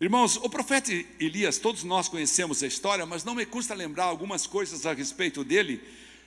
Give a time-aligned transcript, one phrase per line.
[0.00, 4.46] Irmãos, o profeta Elias, todos nós conhecemos a história, mas não me custa lembrar algumas
[4.46, 5.82] coisas a respeito dele,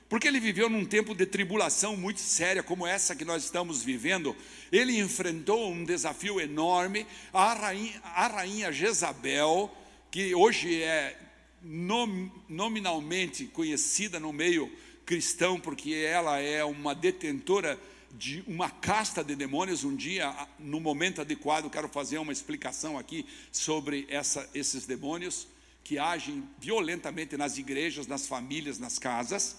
[0.10, 4.36] porque ele viveu num tempo de tribulação muito séria, como essa que nós estamos vivendo.
[4.74, 7.08] Ele enfrentou um desafio enorme.
[7.32, 9.74] A rainha, a rainha Jezabel,
[10.12, 11.18] que hoje é
[11.62, 14.70] nom, nominalmente conhecida no meio
[15.06, 17.80] cristão, porque ela é uma detentora
[18.14, 19.84] de uma casta de demônios.
[19.84, 25.48] Um dia, no momento adequado, quero fazer uma explicação aqui sobre essa, esses demônios
[25.84, 29.58] que agem violentamente nas igrejas, nas famílias, nas casas,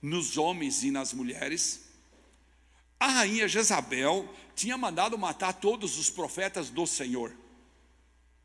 [0.00, 1.88] nos homens e nas mulheres.
[2.98, 7.32] A rainha Jezabel tinha mandado matar todos os profetas do Senhor.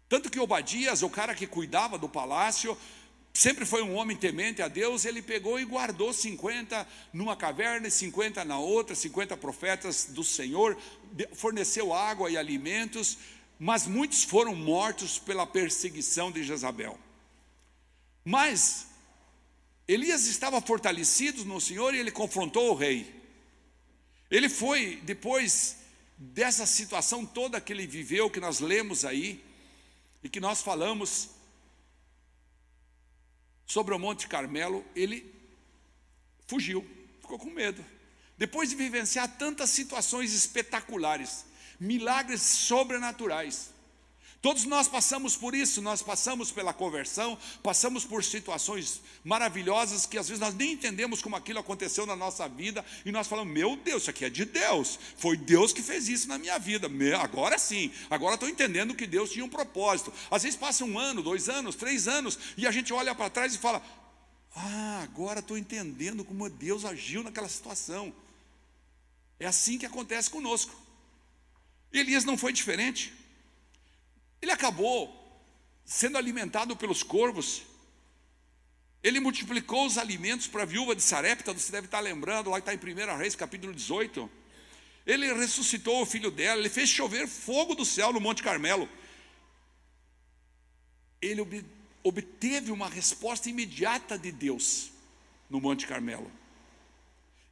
[0.08, 2.78] Tanto que Obadias, o cara que cuidava do palácio,
[3.34, 7.92] sempre foi um homem temente a Deus, ele pegou e guardou 50 numa caverna e
[7.92, 10.78] 50 na outra, 50 profetas do Senhor,
[11.34, 13.18] forneceu água e alimentos,
[13.58, 17.00] mas muitos foram mortos pela perseguição de Jezabel.
[18.23, 18.88] Mas
[19.88, 23.14] Elias estava fortalecido no Senhor e ele confrontou o rei.
[24.30, 25.78] Ele foi, depois
[26.17, 29.44] dessa situação toda que ele viveu, que nós lemos aí,
[30.23, 31.30] e que nós falamos,
[33.66, 35.33] sobre o Monte Carmelo, ele
[36.47, 36.88] fugiu,
[37.22, 37.83] ficou com medo.
[38.38, 41.45] Depois de vivenciar tantas situações espetaculares,
[41.80, 43.73] milagres sobrenaturais,
[44.44, 50.27] Todos nós passamos por isso, nós passamos pela conversão, passamos por situações maravilhosas que às
[50.27, 54.02] vezes nós nem entendemos como aquilo aconteceu na nossa vida e nós falamos: Meu Deus,
[54.02, 56.91] isso aqui é de Deus, foi Deus que fez isso na minha vida.
[57.21, 60.11] Agora sim, agora estou entendendo que Deus tinha um propósito.
[60.30, 63.55] Às vezes passa um ano, dois anos, três anos e a gente olha para trás
[63.55, 63.81] e fala:
[64.53, 68.14] Ah, agora estou entendendo como Deus agiu naquela situação.
[69.39, 70.75] É assim que acontece conosco.
[71.94, 73.23] Elias não foi diferente.
[74.44, 75.09] Ele acabou
[75.86, 77.61] sendo alimentado pelos corvos.
[79.02, 82.73] Ele multiplicou os alimentos para a viúva de Sarepta, você deve estar lembrando, lá está
[82.73, 84.30] em 1 Reis, capítulo 18.
[85.05, 88.89] Ele ressuscitou o filho dela, ele fez chover fogo do céu no Monte Carmelo.
[91.21, 91.65] Ele
[92.03, 94.92] obteve uma resposta imediata de Deus
[95.49, 96.30] no Monte Carmelo.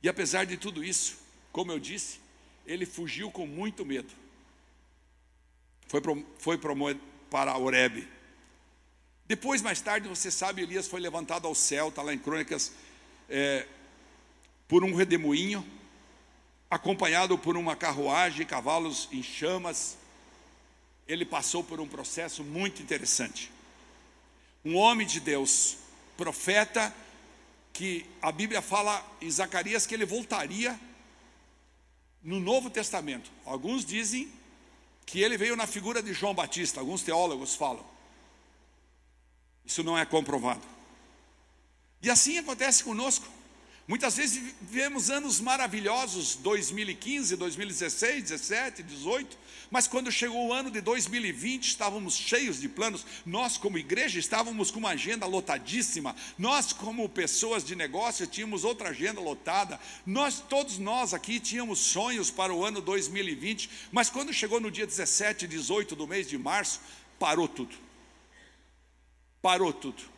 [0.03, 1.19] E apesar de tudo isso,
[1.53, 2.19] como eu disse,
[2.66, 4.21] ele fugiu com muito medo
[5.91, 8.07] foi, pro, foi para Oreb.
[9.28, 12.72] Depois, mais tarde, você sabe, Elias foi levantado ao céu, está lá em Crônicas,
[13.28, 13.68] é,
[14.69, 15.68] por um redemoinho,
[16.69, 19.97] acompanhado por uma carruagem, cavalos em chamas.
[21.06, 23.51] Ele passou por um processo muito interessante.
[24.63, 25.75] Um homem de Deus,
[26.16, 26.96] profeta,
[27.74, 30.80] que a Bíblia fala em Zacarias que ele voltaria
[32.24, 33.30] no Novo Testamento.
[33.44, 34.31] Alguns dizem
[35.06, 37.85] que ele veio na figura de João Batista, alguns teólogos falam.
[39.66, 40.62] Isso não é comprovado.
[42.01, 43.25] E assim acontece conosco.
[43.88, 49.38] Muitas vezes vivemos anos maravilhosos, 2015, 2016, 17, 18,
[49.72, 53.06] mas quando chegou o ano de 2020, estávamos cheios de planos.
[53.25, 56.16] Nós, como igreja, estávamos com uma agenda lotadíssima.
[56.38, 59.80] Nós, como pessoas de negócio, tínhamos outra agenda lotada.
[60.06, 64.86] Nós, todos nós aqui, tínhamos sonhos para o ano 2020, mas quando chegou no dia
[64.86, 66.80] 17, 18 do mês de março,
[67.18, 67.75] parou tudo.
[69.42, 70.11] Parou tudo.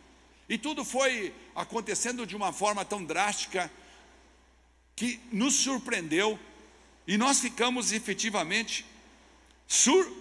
[0.47, 3.71] E tudo foi acontecendo de uma forma tão drástica
[4.95, 6.39] que nos surpreendeu
[7.07, 8.85] e nós ficamos efetivamente
[9.67, 10.11] sur,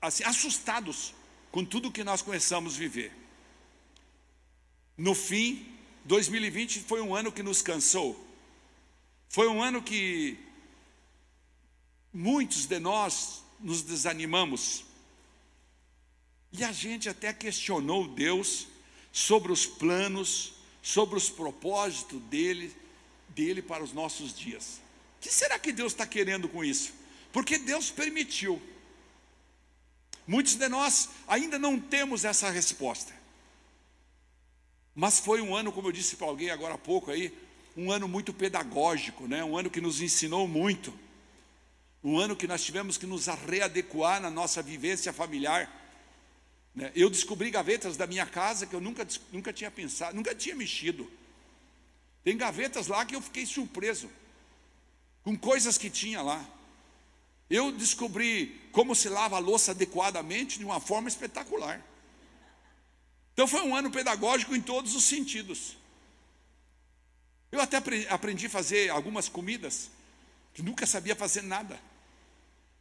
[0.00, 1.14] assim, assustados
[1.50, 3.12] com tudo que nós começamos a viver.
[4.96, 5.66] No fim,
[6.04, 8.24] 2020 foi um ano que nos cansou.
[9.28, 10.38] Foi um ano que
[12.12, 14.84] muitos de nós nos desanimamos.
[16.52, 18.68] E a gente até questionou Deus
[19.14, 22.74] sobre os planos, sobre os propósitos dele,
[23.28, 24.80] dele para os nossos dias.
[25.18, 26.92] O que será que Deus está querendo com isso?
[27.32, 28.60] Porque Deus permitiu.
[30.26, 33.14] Muitos de nós ainda não temos essa resposta.
[34.96, 37.32] Mas foi um ano, como eu disse para alguém agora há pouco aí,
[37.76, 39.44] um ano muito pedagógico, né?
[39.44, 40.92] um ano que nos ensinou muito.
[42.02, 45.83] Um ano que nós tivemos que nos readequar na nossa vivência familiar?
[46.94, 51.08] Eu descobri gavetas da minha casa que eu nunca, nunca tinha pensado, nunca tinha mexido.
[52.24, 54.10] Tem gavetas lá que eu fiquei surpreso
[55.22, 56.44] com coisas que tinha lá.
[57.48, 61.80] Eu descobri como se lava a louça adequadamente de uma forma espetacular.
[63.32, 65.76] Então foi um ano pedagógico em todos os sentidos.
[67.52, 67.76] Eu até
[68.10, 69.90] aprendi a fazer algumas comidas
[70.52, 71.78] que nunca sabia fazer nada.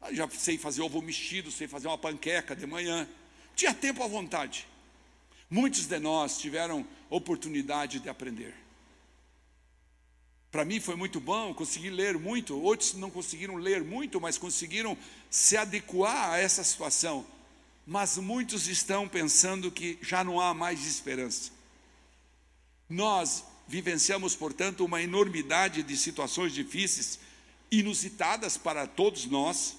[0.01, 3.07] Eu já sei fazer ovo mexido, sei fazer uma panqueca de manhã
[3.55, 4.67] tinha tempo à vontade.
[5.49, 8.55] Muitos de nós tiveram oportunidade de aprender.
[10.51, 12.55] Para mim foi muito bom, consegui ler muito.
[12.59, 14.97] Outros não conseguiram ler muito, mas conseguiram
[15.29, 17.25] se adequar a essa situação.
[17.85, 21.51] Mas muitos estão pensando que já não há mais esperança.
[22.87, 27.19] Nós vivenciamos, portanto, uma enormidade de situações difíceis,
[27.71, 29.75] inusitadas para todos nós,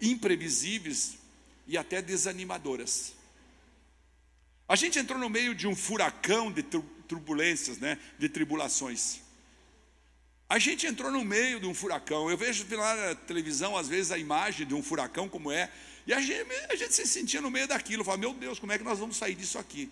[0.00, 1.18] imprevisíveis
[1.66, 3.15] e até desanimadoras.
[4.68, 9.20] A gente entrou no meio de um furacão de turbulências, né, de tribulações.
[10.48, 12.30] A gente entrou no meio de um furacão.
[12.30, 15.70] Eu vejo na televisão, às vezes, a imagem de um furacão como é,
[16.06, 18.78] e a gente, a gente se sentia no meio daquilo, fala, meu Deus, como é
[18.78, 19.90] que nós vamos sair disso aqui?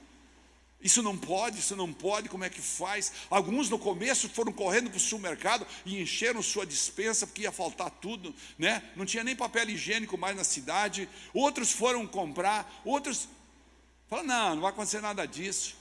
[0.81, 3.11] Isso não pode, isso não pode, como é que faz?
[3.31, 7.91] Alguns no começo foram correndo para o supermercado e encheram sua dispensa porque ia faltar
[7.91, 8.82] tudo, né?
[8.94, 11.09] Não tinha nem papel higiênico mais na cidade.
[11.32, 13.27] Outros foram comprar, outros
[14.09, 15.77] falaram: não, não vai acontecer nada disso.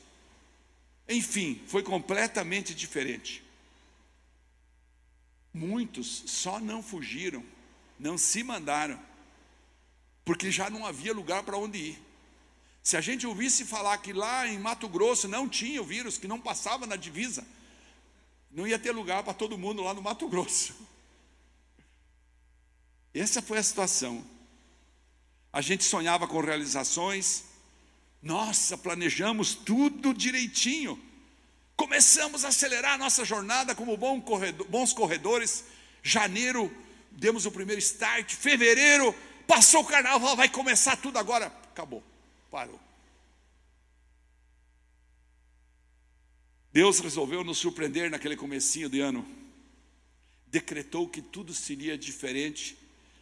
[1.07, 3.43] Enfim, foi completamente diferente.
[5.53, 7.43] Muitos só não fugiram,
[7.99, 8.99] não se mandaram,
[10.25, 12.01] porque já não havia lugar para onde ir.
[12.81, 16.27] Se a gente ouvisse falar que lá em Mato Grosso não tinha o vírus, que
[16.27, 17.45] não passava na divisa,
[18.51, 20.75] não ia ter lugar para todo mundo lá no Mato Grosso.
[23.13, 24.25] Essa foi a situação.
[25.51, 27.43] A gente sonhava com realizações,
[28.23, 30.99] nossa, planejamos tudo direitinho.
[31.75, 35.65] Começamos a acelerar a nossa jornada como bons corredores.
[36.01, 36.71] Janeiro,
[37.11, 38.33] demos o primeiro start.
[38.33, 39.13] Fevereiro,
[39.45, 41.47] passou o carnaval, vai começar tudo agora.
[41.71, 42.03] Acabou
[42.53, 42.79] parou.
[46.71, 49.25] Deus resolveu nos surpreender naquele comecinho de ano.
[50.45, 52.77] Decretou que tudo seria diferente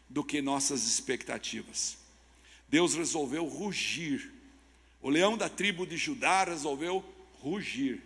[0.09, 1.97] do que nossas expectativas.
[2.67, 4.40] Deus resolveu rugir.
[5.01, 7.03] O leão da tribo de Judá resolveu
[7.41, 8.01] rugir.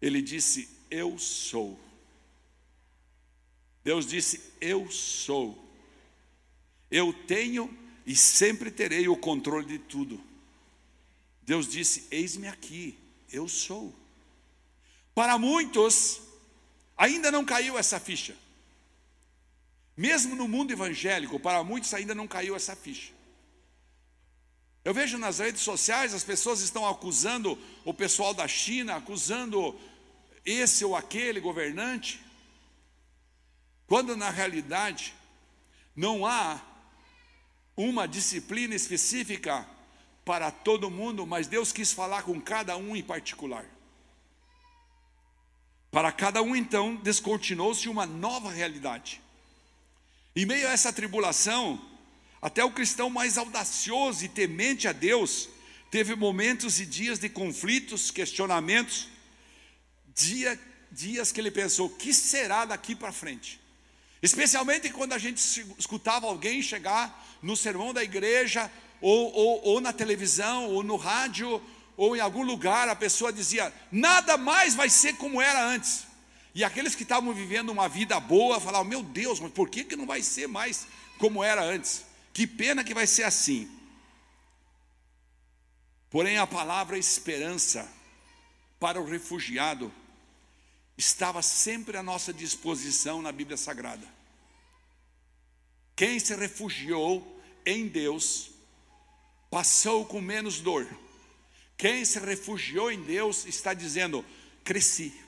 [0.00, 1.78] Ele disse: Eu sou.
[3.82, 5.64] Deus disse: Eu sou.
[6.90, 10.20] Eu tenho e sempre terei o controle de tudo.
[11.42, 12.96] Deus disse: Eis-me aqui,
[13.32, 13.92] eu sou.
[15.14, 16.20] Para muitos,
[16.96, 18.36] ainda não caiu essa ficha.
[19.96, 23.15] Mesmo no mundo evangélico, para muitos ainda não caiu essa ficha.
[24.86, 29.76] Eu vejo nas redes sociais as pessoas estão acusando o pessoal da China, acusando
[30.44, 32.20] esse ou aquele governante,
[33.88, 35.12] quando na realidade
[35.96, 36.60] não há
[37.76, 39.66] uma disciplina específica
[40.24, 43.66] para todo mundo, mas Deus quis falar com cada um em particular.
[45.90, 49.20] Para cada um, então, descortinou-se uma nova realidade.
[50.36, 51.95] Em meio a essa tribulação,
[52.40, 55.48] até o cristão mais audacioso e temente a Deus
[55.90, 59.08] teve momentos e dias de conflitos, questionamentos,
[60.14, 60.58] dia,
[60.90, 63.60] dias que ele pensou: que será daqui para frente?
[64.22, 65.38] Especialmente quando a gente
[65.78, 71.62] escutava alguém chegar no sermão da igreja, ou, ou, ou na televisão, ou no rádio,
[71.96, 76.06] ou em algum lugar, a pessoa dizia: nada mais vai ser como era antes.
[76.54, 79.96] E aqueles que estavam vivendo uma vida boa falavam: meu Deus, mas por que, que
[79.96, 80.86] não vai ser mais
[81.18, 82.05] como era antes?
[82.36, 83.66] Que pena que vai ser assim.
[86.10, 87.90] Porém, a palavra esperança
[88.78, 89.90] para o refugiado
[90.98, 94.06] estava sempre à nossa disposição na Bíblia Sagrada.
[95.96, 98.50] Quem se refugiou em Deus
[99.50, 100.86] passou com menos dor.
[101.78, 104.22] Quem se refugiou em Deus está dizendo:
[104.62, 105.18] cresci.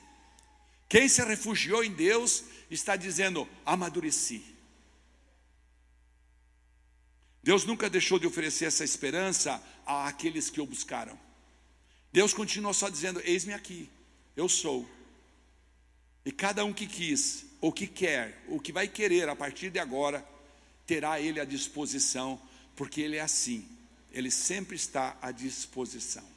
[0.87, 4.58] Quem se refugiou em Deus está dizendo: amadureci.
[7.41, 11.17] Deus nunca deixou de oferecer essa esperança àqueles que o buscaram.
[12.11, 13.89] Deus continuou só dizendo: Eis-me aqui,
[14.35, 14.87] eu sou.
[16.25, 19.79] E cada um que quis, ou que quer, ou que vai querer a partir de
[19.79, 20.27] agora,
[20.85, 22.39] terá Ele à disposição,
[22.75, 23.67] porque Ele é assim,
[24.11, 26.27] Ele sempre está à disposição.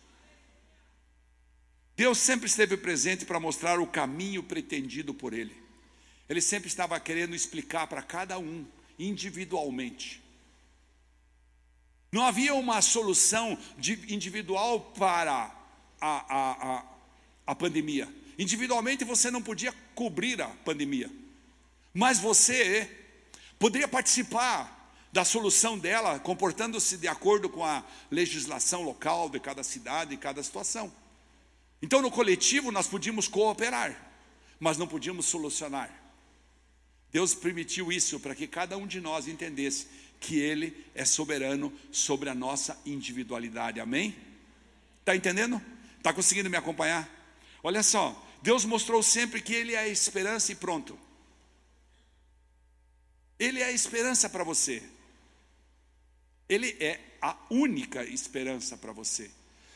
[1.96, 5.54] Deus sempre esteve presente para mostrar o caminho pretendido por Ele.
[6.28, 8.64] Ele sempre estava querendo explicar para cada um,
[8.98, 10.21] individualmente.
[12.12, 13.58] Não havia uma solução
[14.06, 15.50] individual para
[15.98, 16.84] a, a, a,
[17.46, 18.06] a pandemia.
[18.38, 21.10] Individualmente você não podia cobrir a pandemia.
[21.94, 22.90] Mas você
[23.58, 30.14] poderia participar da solução dela, comportando-se de acordo com a legislação local de cada cidade
[30.14, 30.92] e cada situação.
[31.80, 33.94] Então, no coletivo, nós podíamos cooperar,
[34.60, 35.90] mas não podíamos solucionar.
[37.10, 39.86] Deus permitiu isso para que cada um de nós entendesse
[40.22, 43.80] que Ele é soberano sobre a nossa individualidade.
[43.80, 44.16] Amém?
[45.00, 45.60] Está entendendo?
[45.98, 47.10] Está conseguindo me acompanhar?
[47.62, 50.98] Olha só, Deus mostrou sempre que Ele é a esperança e pronto.
[53.38, 54.82] Ele é a esperança para você.
[56.48, 59.28] Ele é a única esperança para você.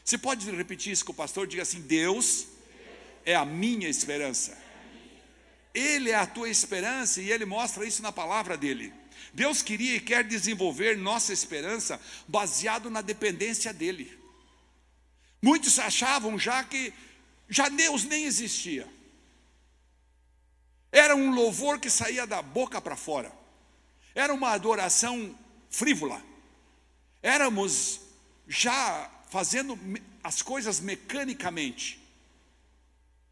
[0.05, 1.49] Você pode repetir isso com o pastor?
[1.49, 2.47] Diga assim: Deus
[3.25, 4.57] é a minha esperança.
[5.75, 8.93] Ele é a tua esperança e ele mostra isso na palavra dele.
[9.33, 14.19] Deus queria e quer desenvolver nossa esperança baseado na dependência dele.
[15.41, 16.93] Muitos achavam já que
[17.49, 18.89] já Deus nem existia.
[20.91, 23.33] Era um louvor que saía da boca para fora.
[24.15, 25.39] Era uma adoração
[25.71, 26.23] frívola.
[27.23, 28.01] Éramos
[28.49, 29.79] já fazendo
[30.23, 32.03] as coisas mecanicamente.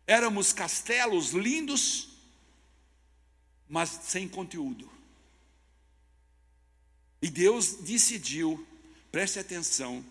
[0.06, 2.10] Éramos castelos lindos,
[3.68, 4.93] mas sem conteúdo.
[7.24, 8.66] E Deus decidiu,
[9.10, 10.04] preste atenção,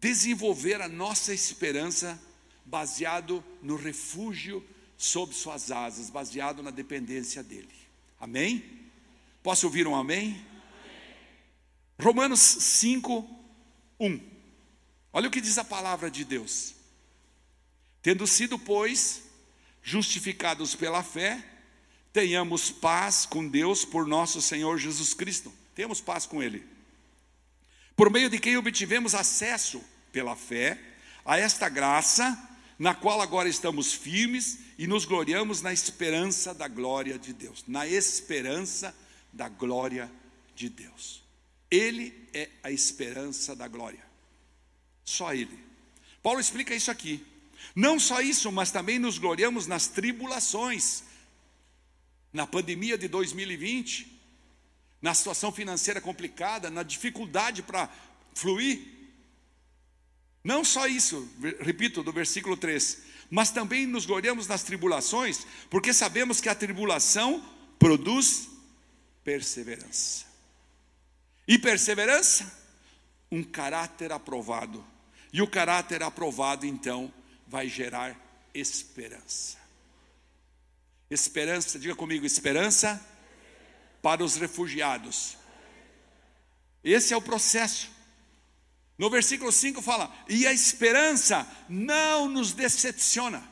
[0.00, 2.20] desenvolver a nossa esperança
[2.64, 4.60] baseado no refúgio
[4.98, 7.70] sob suas asas, baseado na dependência dele.
[8.18, 8.90] Amém?
[9.40, 10.30] Posso ouvir um amém?
[10.30, 10.46] amém?
[12.00, 13.24] Romanos 5,
[14.00, 14.20] 1.
[15.12, 16.74] Olha o que diz a palavra de Deus.
[18.02, 19.22] Tendo sido, pois,
[19.80, 21.49] justificados pela fé,
[22.12, 25.52] tenhamos paz com Deus por nosso Senhor Jesus Cristo.
[25.74, 26.64] Temos paz com Ele.
[27.96, 30.78] Por meio de quem obtivemos acesso pela fé
[31.24, 32.36] a esta graça,
[32.78, 37.64] na qual agora estamos firmes e nos gloriamos na esperança da glória de Deus.
[37.68, 38.94] Na esperança
[39.32, 40.10] da glória
[40.54, 41.22] de Deus.
[41.70, 44.04] Ele é a esperança da glória.
[45.04, 45.58] Só Ele.
[46.22, 47.24] Paulo explica isso aqui.
[47.74, 51.04] Não só isso, mas também nos gloriamos nas tribulações
[52.32, 54.20] na pandemia de 2020,
[55.02, 57.88] na situação financeira complicada, na dificuldade para
[58.34, 58.80] fluir.
[60.42, 61.28] Não só isso,
[61.60, 67.44] repito, do versículo 3, mas também nos gloriamos nas tribulações, porque sabemos que a tribulação
[67.78, 68.48] produz
[69.22, 70.24] perseverança.
[71.46, 72.50] E perseverança,
[73.30, 74.84] um caráter aprovado.
[75.32, 77.12] E o caráter aprovado, então,
[77.46, 78.16] vai gerar
[78.54, 79.59] esperança.
[81.10, 83.04] Esperança, diga comigo, esperança
[84.00, 85.36] para os refugiados.
[86.84, 87.90] Esse é o processo.
[88.96, 93.49] No versículo 5 fala: e a esperança não nos decepciona.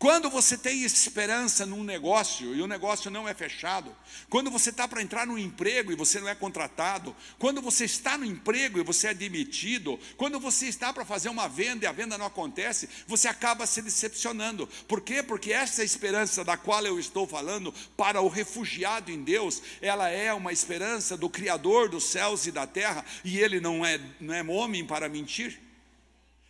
[0.00, 3.94] Quando você tem esperança num negócio e o negócio não é fechado,
[4.30, 8.16] quando você está para entrar no emprego e você não é contratado, quando você está
[8.16, 11.92] no emprego e você é demitido, quando você está para fazer uma venda e a
[11.92, 14.66] venda não acontece, você acaba se decepcionando.
[14.88, 15.22] Por quê?
[15.22, 20.32] Porque essa esperança da qual eu estou falando para o refugiado em Deus, ela é
[20.32, 24.42] uma esperança do Criador dos céus e da terra, e ele não é, não é
[24.42, 25.60] homem para mentir.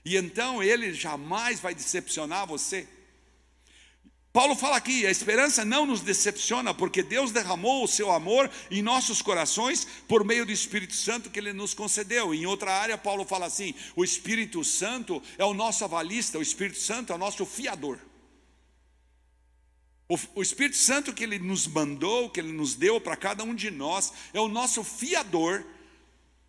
[0.05, 2.87] E então ele jamais vai decepcionar você.
[4.33, 8.81] Paulo fala aqui: a esperança não nos decepciona, porque Deus derramou o seu amor em
[8.81, 12.33] nossos corações por meio do Espírito Santo que ele nos concedeu.
[12.33, 16.79] Em outra área, Paulo fala assim: o Espírito Santo é o nosso avalista, o Espírito
[16.79, 17.99] Santo é o nosso fiador.
[20.35, 23.71] O, Espírito Santo que ele nos mandou, que ele nos deu para cada um de
[23.71, 25.65] nós, é o nosso fiador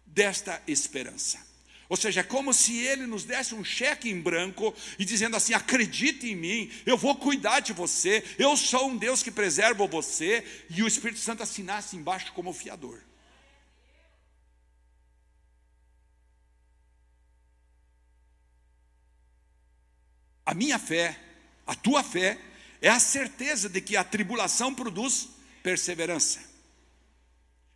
[0.03, 1.50] desta esperança.
[1.91, 5.53] Ou seja, é como se ele nos desse um cheque em branco e dizendo assim:
[5.53, 10.41] acredite em mim, eu vou cuidar de você, eu sou um Deus que preserva você,
[10.69, 12.97] e o Espírito Santo assinasse embaixo como fiador.
[20.45, 21.19] A minha fé,
[21.67, 22.39] a tua fé,
[22.81, 25.27] é a certeza de que a tribulação produz
[25.61, 26.39] perseverança,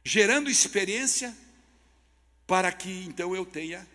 [0.06, 1.36] gerando experiência
[2.48, 3.86] para que então eu tenha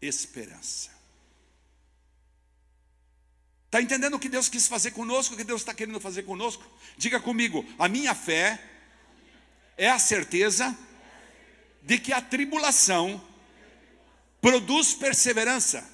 [0.00, 0.90] esperança.
[3.66, 6.64] Está entendendo o que Deus quis fazer conosco, o que Deus está querendo fazer conosco?
[6.96, 8.62] Diga comigo, a minha fé
[9.76, 10.76] é a certeza
[11.82, 13.20] de que a tribulação
[14.40, 15.84] produz perseverança,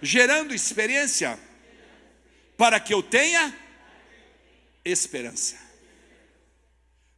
[0.00, 1.38] gerando experiência
[2.56, 3.52] para que eu tenha
[4.84, 5.58] esperança.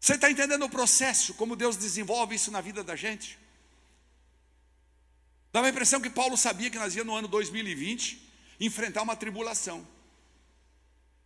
[0.00, 3.38] Você está entendendo o processo, como Deus desenvolve isso na vida da gente?
[5.56, 9.88] Dava a impressão que Paulo sabia que nós íamos no ano 2020 enfrentar uma tribulação.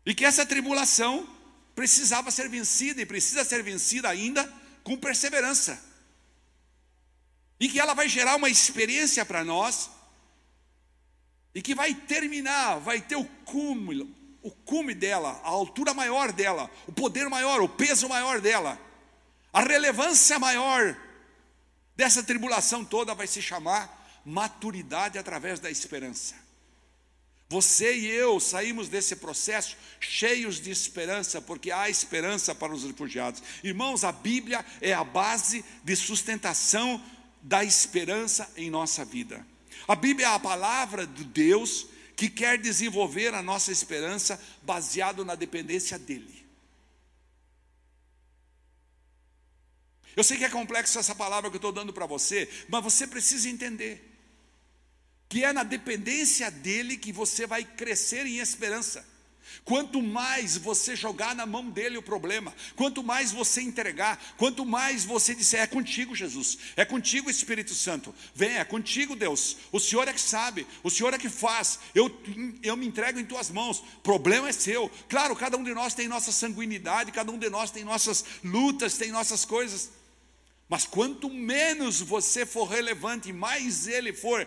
[0.06, 1.28] E que essa tribulação
[1.74, 4.48] precisava ser vencida e precisa ser vencida ainda
[4.84, 5.82] com perseverança.
[7.58, 9.90] E que ela vai gerar uma experiência para nós
[11.52, 14.08] e que vai terminar, vai ter o cúmulo,
[14.42, 18.80] o cume dela, a altura maior dela, o poder maior, o peso maior dela,
[19.52, 20.96] a relevância maior
[21.96, 23.98] dessa tribulação toda vai se chamar
[24.30, 26.36] maturidade através da esperança.
[27.48, 33.42] Você e eu saímos desse processo cheios de esperança, porque há esperança para os refugiados.
[33.64, 37.04] Irmãos, a Bíblia é a base de sustentação
[37.42, 39.44] da esperança em nossa vida.
[39.88, 45.34] A Bíblia é a palavra de Deus que quer desenvolver a nossa esperança baseado na
[45.34, 46.46] dependência dele.
[50.14, 53.08] Eu sei que é complexo essa palavra que eu estou dando para você, mas você
[53.08, 54.09] precisa entender
[55.30, 59.08] que é na dependência dele que você vai crescer em esperança.
[59.64, 65.04] Quanto mais você jogar na mão dele o problema, quanto mais você entregar, quanto mais
[65.04, 70.08] você disser, é contigo, Jesus, é contigo, Espírito Santo, vem, é contigo, Deus, o Senhor
[70.08, 72.10] é que sabe, o Senhor é que faz, eu,
[72.60, 74.90] eu me entrego em tuas mãos, problema é seu.
[75.08, 78.96] Claro, cada um de nós tem nossa sanguinidade, cada um de nós tem nossas lutas,
[78.96, 79.90] tem nossas coisas,
[80.68, 84.46] mas quanto menos você for relevante, mais ele for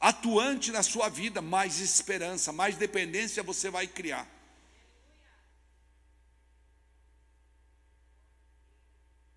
[0.00, 4.28] atuante na sua vida, mais esperança, mais dependência você vai criar.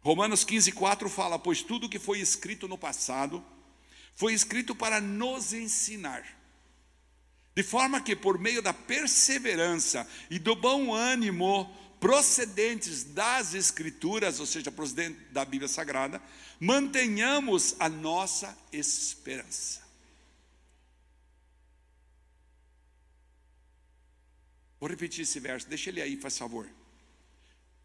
[0.02, 3.44] Romanos 15, 4 fala: Pois tudo que foi escrito no passado
[4.16, 6.26] foi escrito para nos ensinar,
[7.56, 14.46] de forma que, por meio da perseverança e do bom ânimo procedentes das Escrituras, ou
[14.46, 16.22] seja, procedentes da Bíblia Sagrada,
[16.60, 19.87] mantenhamos a nossa esperança.
[24.80, 26.68] Vou repetir esse verso, deixa ele aí, faz favor.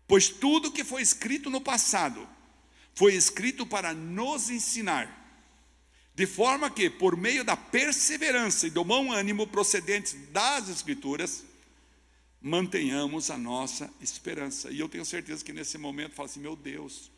[0.06, 2.28] Pois tudo que foi escrito no passado
[2.94, 5.18] foi escrito para nos ensinar,
[6.14, 11.42] de forma que, por meio da perseverança e do bom ânimo procedentes das Escrituras,
[12.38, 14.70] mantenhamos a nossa esperança.
[14.70, 17.10] E eu tenho certeza que nesse momento fala assim: meu Deus,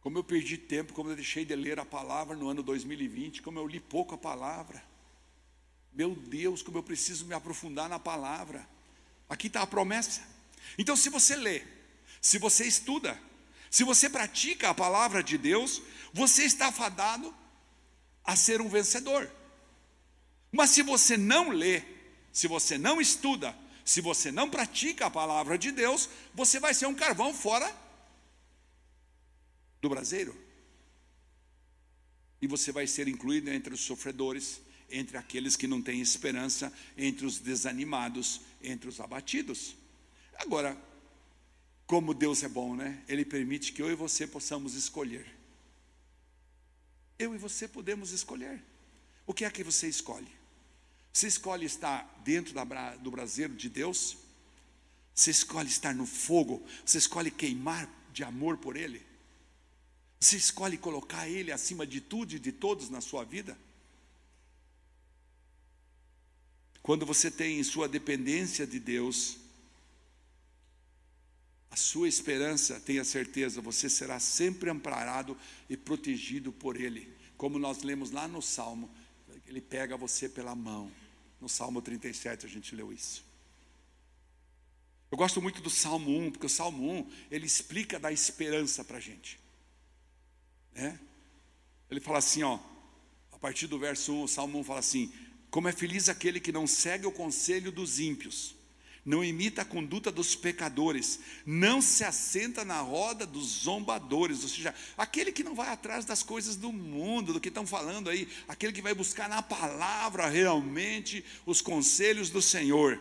[0.00, 3.58] como eu perdi tempo, como eu deixei de ler a palavra no ano 2020, como
[3.58, 4.82] eu li pouco a palavra.
[5.92, 8.66] Meu Deus, como eu preciso me aprofundar na palavra.
[9.28, 10.22] Aqui está a promessa.
[10.78, 11.62] Então, se você lê,
[12.20, 13.20] se você estuda,
[13.70, 17.34] se você pratica a palavra de Deus, você está fadado
[18.24, 19.30] a ser um vencedor.
[20.52, 21.82] Mas se você não lê,
[22.32, 26.86] se você não estuda, se você não pratica a palavra de Deus, você vai ser
[26.86, 27.74] um carvão fora
[29.80, 30.36] do braseiro.
[32.42, 37.24] E você vai ser incluído entre os sofredores, entre aqueles que não têm esperança, entre
[37.26, 39.76] os desanimados, entre os abatidos.
[40.38, 40.76] Agora,
[41.86, 43.02] como Deus é bom, né?
[43.08, 45.26] Ele permite que eu e você possamos escolher.
[47.18, 48.62] Eu e você podemos escolher.
[49.26, 50.30] O que é que você escolhe?
[51.12, 52.54] Você escolhe estar dentro
[53.00, 54.16] do braseiro de Deus?
[55.14, 56.64] Você escolhe estar no fogo?
[56.84, 59.04] Você escolhe queimar de amor por Ele?
[60.18, 63.58] Você escolhe colocar Ele acima de tudo e de todos na sua vida?
[66.82, 69.36] Quando você tem em sua dependência de Deus,
[71.70, 75.36] a sua esperança, tenha certeza, você será sempre amparado
[75.68, 77.12] e protegido por Ele.
[77.36, 78.90] Como nós lemos lá no Salmo,
[79.46, 80.90] Ele pega você pela mão.
[81.40, 83.24] No Salmo 37 a gente leu isso.
[85.10, 88.98] Eu gosto muito do Salmo 1, porque o Salmo 1 ele explica da esperança para
[88.98, 89.40] a gente.
[90.72, 91.00] Né?
[91.90, 92.60] Ele fala assim, ó,
[93.32, 95.12] a partir do verso 1, o Salmo 1 fala assim:
[95.50, 98.54] como é feliz aquele que não segue o conselho dos ímpios,
[99.04, 104.74] não imita a conduta dos pecadores, não se assenta na roda dos zombadores, ou seja,
[104.96, 108.72] aquele que não vai atrás das coisas do mundo, do que estão falando aí, aquele
[108.72, 113.00] que vai buscar na palavra realmente os conselhos do Senhor.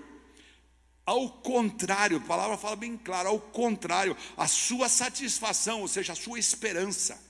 [1.06, 6.16] Ao contrário, a palavra fala bem claro, ao contrário, a sua satisfação, ou seja, a
[6.16, 7.29] sua esperança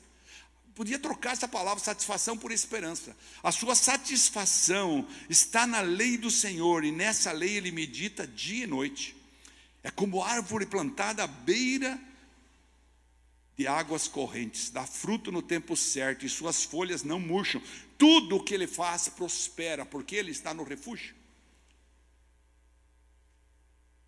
[0.75, 3.15] Podia trocar essa palavra satisfação por esperança.
[3.43, 8.67] A sua satisfação está na lei do Senhor, e nessa lei ele medita dia e
[8.67, 9.15] noite.
[9.83, 11.99] É como árvore plantada à beira
[13.57, 17.61] de águas correntes, dá fruto no tempo certo, e suas folhas não murcham.
[17.97, 21.13] Tudo o que ele faz prospera, porque ele está no refúgio.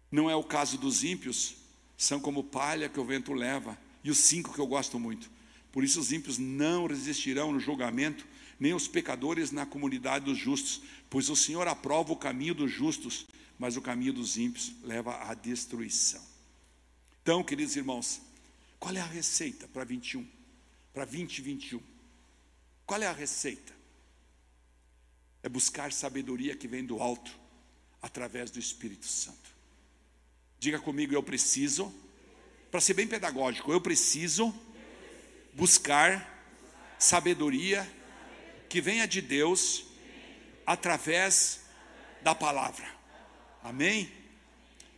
[0.10, 1.56] Não é o caso dos ímpios,
[1.97, 3.78] são como palha que o vento leva.
[4.04, 5.30] E os cinco que eu gosto muito
[5.71, 8.25] por isso os ímpios não resistirão no julgamento,
[8.60, 13.25] nem os pecadores na comunidade dos justos, pois o Senhor aprova o caminho dos justos,
[13.57, 16.21] mas o caminho dos ímpios leva à destruição.
[17.21, 18.21] Então, queridos irmãos,
[18.79, 20.27] qual é a receita para 21?
[20.93, 21.81] Para 2021?
[22.86, 23.73] Qual é a receita?
[25.43, 27.31] É buscar sabedoria que vem do alto,
[28.01, 29.51] através do Espírito Santo.
[30.60, 31.93] Diga comigo, eu preciso,
[32.69, 34.53] para ser bem pedagógico, eu preciso
[35.53, 36.27] buscar
[36.97, 37.89] sabedoria
[38.69, 39.85] que venha de Deus
[40.65, 41.61] através
[42.21, 42.87] da palavra.
[43.63, 44.11] Amém?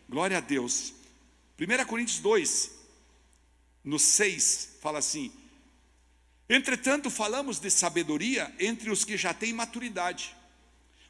[0.07, 0.93] Glória a Deus.
[1.59, 2.71] 1 Coríntios 2,
[3.83, 5.31] no 6, fala assim:
[6.49, 10.35] Entretanto, falamos de sabedoria entre os que já têm maturidade,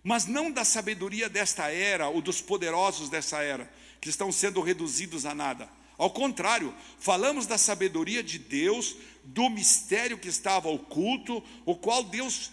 [0.04, 5.26] mas não da sabedoria desta era ou dos poderosos dessa era, que estão sendo reduzidos
[5.26, 5.70] a nada.
[5.98, 12.52] Ao contrário, falamos da sabedoria de Deus, do mistério que estava oculto, o qual Deus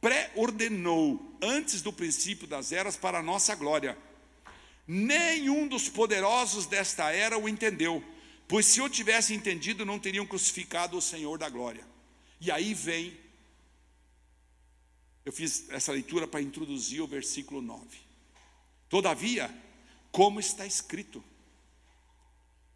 [0.00, 3.96] pré-ordenou antes do princípio das eras para a nossa glória.
[4.86, 8.02] Nenhum dos poderosos desta era o entendeu,
[8.48, 11.86] pois se o tivesse entendido, não teriam crucificado o Senhor da glória.
[12.40, 13.16] E aí vem,
[15.24, 17.86] eu fiz essa leitura para introduzir o versículo 9.
[18.88, 19.54] Todavia,
[20.10, 21.22] como está escrito,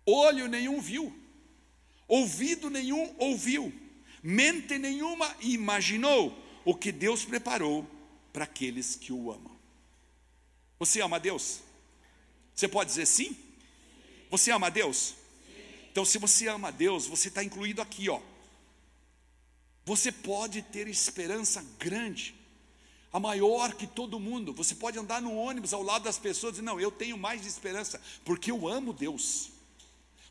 [0.06, 1.12] olho nenhum viu,
[2.06, 3.72] ouvido nenhum ouviu,
[4.22, 7.86] mente nenhuma imaginou o que Deus preparou
[8.32, 9.56] para aqueles que o amam.
[10.78, 11.60] Você ama Deus?
[12.54, 13.36] Você pode dizer sim?
[14.30, 15.14] Você ama Deus?
[15.90, 18.20] Então, se você ama Deus, você está incluído aqui, ó.
[19.84, 22.34] Você pode ter esperança grande,
[23.12, 24.52] a maior que todo mundo.
[24.52, 27.46] Você pode andar no ônibus ao lado das pessoas e dizer: Não, eu tenho mais
[27.46, 29.50] esperança, porque eu amo Deus,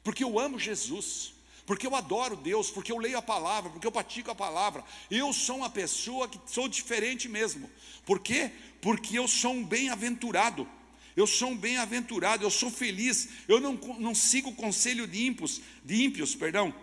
[0.06, 1.34] porque eu amo Jesus,
[1.66, 4.82] porque eu adoro Deus, porque eu leio a palavra, porque eu pratico a palavra.
[5.12, 7.70] Eu sou uma pessoa que sou diferente mesmo.
[8.06, 8.52] Por quê?
[8.80, 10.66] Porque eu sou um bem-aventurado.
[11.14, 13.28] Eu sou um bem-aventurado, eu sou feliz.
[13.50, 16.74] Eu não, não sigo o conselho de ímpios, de ímpios, perdão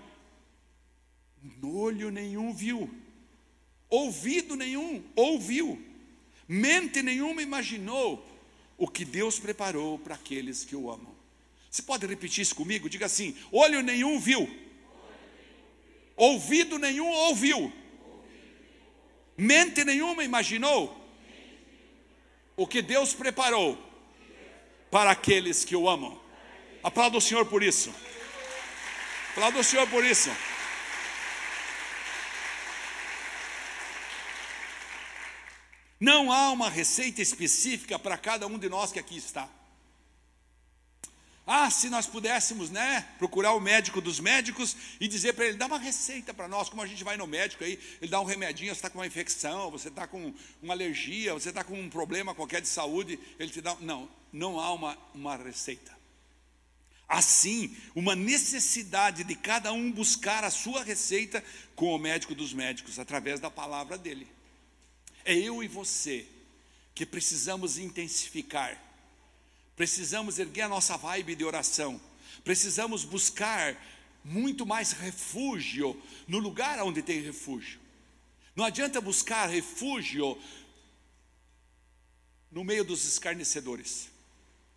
[1.62, 2.90] olho nenhum viu,
[3.88, 5.80] ouvido nenhum ouviu,
[6.46, 8.24] mente nenhuma imaginou
[8.76, 11.11] o que Deus preparou para aqueles que o amam.
[11.72, 12.86] Você pode repetir isso comigo?
[12.86, 14.46] Diga assim: olho nenhum viu,
[16.14, 17.72] ouvido nenhum ouviu,
[19.38, 20.94] mente nenhuma imaginou
[22.54, 23.78] o que Deus preparou
[24.90, 26.20] para aqueles que o amam.
[26.82, 27.90] Aplauda o Senhor por isso.
[29.30, 30.30] Aplauda o Senhor por isso.
[35.98, 39.48] Não há uma receita específica para cada um de nós que aqui está.
[41.46, 45.66] Ah, se nós pudéssemos, né, procurar o médico dos médicos e dizer para ele, dá
[45.66, 48.72] uma receita para nós, como a gente vai no médico aí, ele dá um remedinho,
[48.72, 52.34] você está com uma infecção, você está com uma alergia, você está com um problema
[52.34, 53.76] qualquer de saúde, ele te dá.
[53.80, 55.92] Não, não há uma, uma receita.
[57.08, 62.98] Assim, uma necessidade de cada um buscar a sua receita com o médico dos médicos,
[62.98, 64.26] através da palavra dele.
[65.24, 66.26] É eu e você
[66.94, 68.80] que precisamos intensificar,
[69.76, 72.00] precisamos erguer a nossa vibe de oração,
[72.44, 73.76] precisamos buscar
[74.24, 77.80] muito mais refúgio no lugar onde tem refúgio.
[78.54, 80.38] Não adianta buscar refúgio
[82.50, 84.10] no meio dos escarnecedores.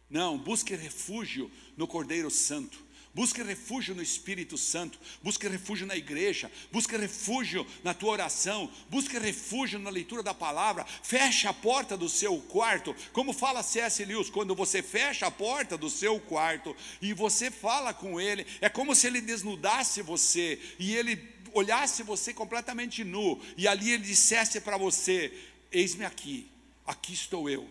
[0.10, 2.85] Não, busque refúgio no Cordeiro Santo.
[3.16, 9.18] Busque refúgio no Espírito Santo, busque refúgio na igreja, busque refúgio na tua oração, busque
[9.18, 10.84] refúgio na leitura da palavra.
[10.84, 14.04] Feche a porta do seu quarto, como fala C.S.
[14.04, 18.68] Lewis, quando você fecha a porta do seu quarto e você fala com ele, é
[18.68, 21.16] como se ele desnudasse você e ele
[21.54, 25.34] olhasse você completamente nu e ali ele dissesse para você:
[25.72, 26.52] Eis-me aqui,
[26.86, 27.66] aqui estou eu.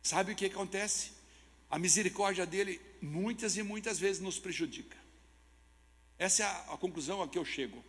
[0.00, 1.15] Sabe o que acontece?
[1.70, 4.96] A misericórdia dele muitas e muitas vezes nos prejudica.
[6.18, 7.84] Essa é a, a, conclusão a que eu chego.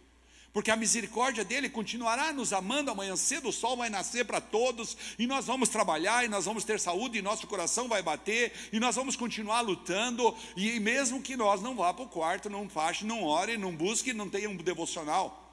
[0.51, 4.97] Porque a misericórdia dele continuará nos amando amanhã cedo, o sol vai nascer para todos,
[5.19, 8.79] e nós vamos trabalhar, e nós vamos ter saúde, e nosso coração vai bater, e
[8.79, 13.05] nós vamos continuar lutando, e mesmo que nós não vá para o quarto, não faça,
[13.05, 15.43] não ore, não busque, não tenha um devocional.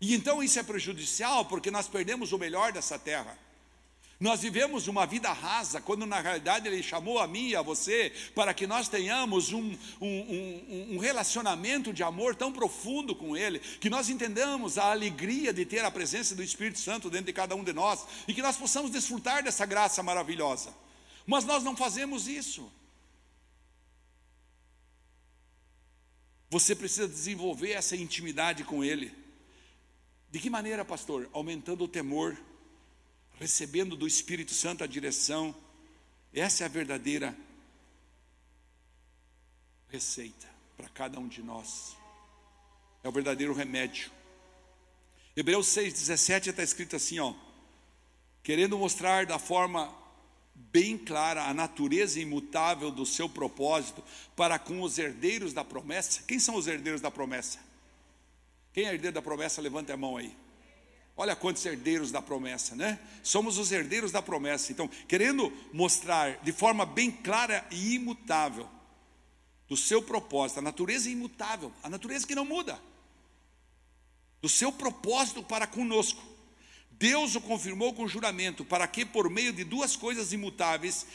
[0.00, 3.38] E então isso é prejudicial, porque nós perdemos o melhor dessa terra.
[4.18, 8.10] Nós vivemos uma vida rasa, quando na realidade Ele chamou a mim e a você
[8.34, 13.90] para que nós tenhamos um, um, um, relacionamento de amor tão profundo com Ele, que
[13.90, 17.62] nós entendamos a alegria de ter a presença do Espírito Santo dentro de cada um
[17.62, 20.72] de nós e que nós possamos desfrutar dessa graça maravilhosa.
[21.26, 22.72] Mas nós não fazemos isso.
[26.48, 29.12] Você precisa desenvolver essa intimidade com Ele.
[30.30, 31.28] De que maneira, pastor?
[31.34, 32.34] Aumentando o temor
[33.38, 35.54] recebendo do Espírito Santo a direção.
[36.32, 37.36] Essa é a verdadeira
[39.88, 41.96] receita para cada um de nós.
[43.02, 44.10] É o verdadeiro remédio.
[45.36, 47.34] Hebreus 6,17 está escrito assim: ó,
[48.42, 49.94] querendo mostrar da forma
[50.54, 54.02] bem clara a natureza imutável do seu propósito
[54.34, 56.22] para com os herdeiros da promessa.
[56.22, 57.58] Quem são os herdeiros da promessa?
[58.72, 59.60] Quem é herdeiro da promessa?
[59.60, 60.34] Levanta a mão aí.
[61.16, 62.98] Olha quantos herdeiros da promessa, né?
[63.22, 64.70] Somos os herdeiros da promessa.
[64.70, 68.68] Então, querendo mostrar de forma bem clara e imutável
[69.66, 72.78] do seu propósito, a natureza imutável, a natureza que não muda,
[74.42, 76.22] do seu propósito para conosco.
[76.90, 81.06] Deus o confirmou com juramento, para que por meio de duas coisas imutáveis,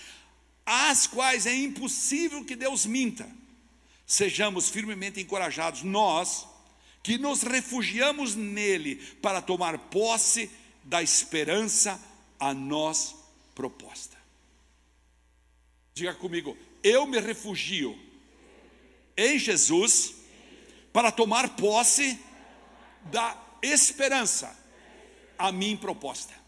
[0.65, 3.29] as quais é impossível que Deus minta,
[4.05, 6.45] sejamos firmemente encorajados, nós,
[7.03, 10.49] que nos refugiamos nele para tomar posse
[10.83, 12.01] da esperança
[12.39, 13.15] a nós
[13.55, 14.17] proposta.
[15.93, 17.97] Diga comigo, eu me refugio
[19.17, 20.15] em Jesus
[20.93, 22.19] para tomar posse
[23.11, 24.57] da esperança
[25.37, 26.40] a mim proposta.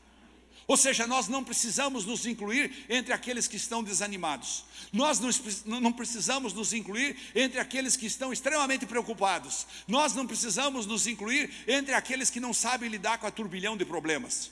[0.66, 4.64] Ou seja, nós não precisamos nos incluir entre aqueles que estão desanimados.
[4.94, 5.20] Nós
[5.66, 9.68] não precisamos nos incluir entre aqueles que estão extremamente preocupados.
[9.88, 13.84] Nós não precisamos nos incluir entre aqueles que não sabem lidar com a turbilhão de
[13.84, 14.52] problemas.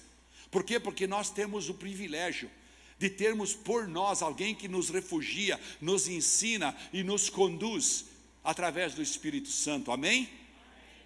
[0.50, 0.80] Por quê?
[0.80, 2.52] Porque nós temos o privilégio
[3.00, 8.06] de termos por nós alguém que nos refugia, nos ensina e nos conduz
[8.43, 9.91] através do Espírito Santo.
[9.91, 10.30] Amém?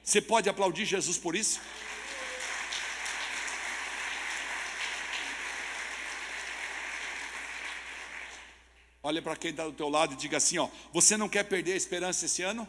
[0.04, 1.60] Você pode aplaudir Jesus por isso?
[9.06, 11.74] Olha para quem está do teu lado e diga assim: ó, você não quer perder
[11.74, 12.68] a esperança esse ano?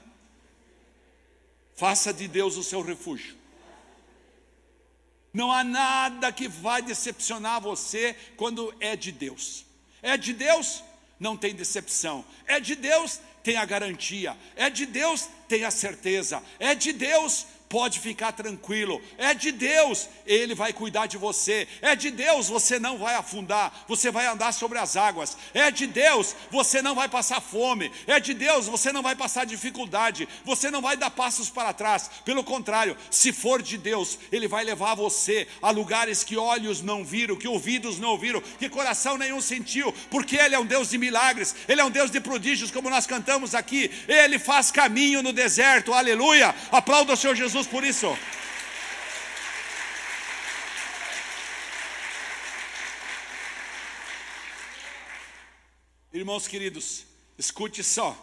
[1.75, 3.35] Faça de Deus o seu refúgio.
[5.33, 9.65] Não há nada que vai decepcionar você quando é de Deus.
[10.03, 10.85] É de Deus,
[11.19, 12.23] não tem decepção.
[12.47, 14.37] É de Deus, tem a garantia.
[14.57, 16.43] É de Deus, tem a certeza.
[16.59, 21.97] É de Deus, pode ficar tranquilo, é de Deus, Ele vai cuidar de você, é
[21.97, 26.35] de Deus, você não vai afundar, você vai andar sobre as águas, é de Deus,
[26.51, 30.81] você não vai passar fome, é de Deus, você não vai passar dificuldade, você não
[30.81, 35.49] vai dar passos para trás, pelo contrário, se for de Deus, Ele vai levar você
[35.61, 40.37] a lugares que olhos não viram, que ouvidos não ouviram, que coração nenhum sentiu, porque
[40.37, 43.55] Ele é um Deus de milagres, Ele é um Deus de prodígios, como nós cantamos
[43.55, 48.07] aqui, Ele faz caminho no deserto, aleluia, aplauda o Senhor Jesus Jesus por isso.
[56.13, 57.07] Irmãos queridos,
[57.39, 58.15] escute só.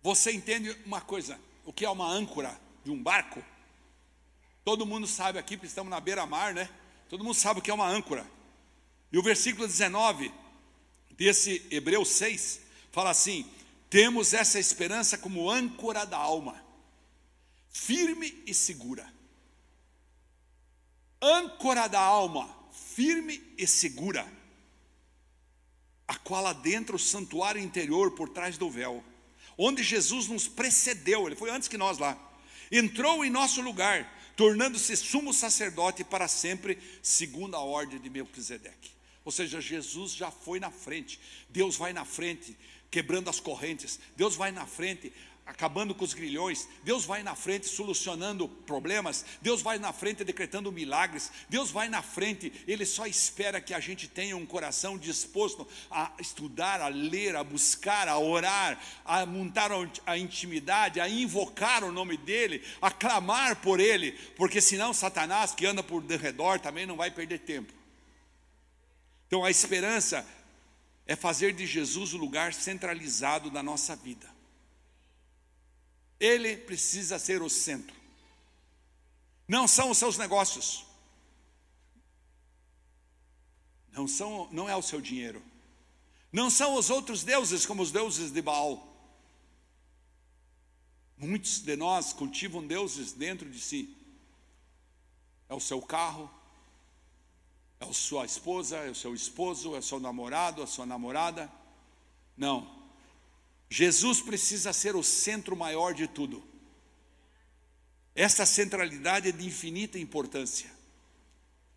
[0.00, 3.42] Você entende uma coisa: o que é uma âncora de um barco?
[4.64, 6.68] Todo mundo sabe aqui, porque estamos na beira-mar, né?
[7.08, 8.24] Todo mundo sabe o que é uma âncora.
[9.10, 10.32] E o versículo 19
[11.10, 12.60] desse Hebreus 6
[12.92, 13.44] fala assim:
[13.90, 16.65] temos essa esperança como âncora da alma
[17.76, 19.06] firme e segura.
[21.20, 24.26] Âncora da alma, firme e segura,
[26.08, 29.04] a qual adentra o santuário interior por trás do véu,
[29.58, 32.18] onde Jesus nos precedeu, ele foi antes que nós lá,
[32.72, 38.90] entrou em nosso lugar, tornando-se sumo sacerdote para sempre, segundo a ordem de Melquisedeque.
[39.24, 42.56] Ou seja, Jesus já foi na frente, Deus vai na frente,
[42.90, 45.12] quebrando as correntes, Deus vai na frente,
[45.46, 50.72] acabando com os grilhões, Deus vai na frente solucionando problemas, Deus vai na frente decretando
[50.72, 55.66] milagres, Deus vai na frente, Ele só espera que a gente tenha um coração disposto
[55.88, 59.70] a estudar, a ler, a buscar, a orar, a montar
[60.04, 65.64] a intimidade, a invocar o nome dEle, a clamar por Ele, porque senão Satanás que
[65.64, 67.72] anda por redor também não vai perder tempo.
[69.28, 70.26] Então a esperança
[71.06, 74.35] é fazer de Jesus o lugar centralizado da nossa vida.
[76.18, 77.94] Ele precisa ser o centro.
[79.46, 80.84] Não são os seus negócios.
[83.92, 85.42] Não são, não é o seu dinheiro.
[86.32, 88.94] Não são os outros deuses como os deuses de Baal.
[91.16, 93.96] Muitos de nós cultivam deuses dentro de si.
[95.48, 96.28] É o seu carro,
[97.80, 100.84] é a sua esposa, é o seu esposo, é o seu namorado, é a sua
[100.84, 101.50] namorada.
[102.36, 102.75] Não.
[103.68, 106.42] Jesus precisa ser o centro maior de tudo.
[108.14, 110.70] Essa centralidade é de infinita importância.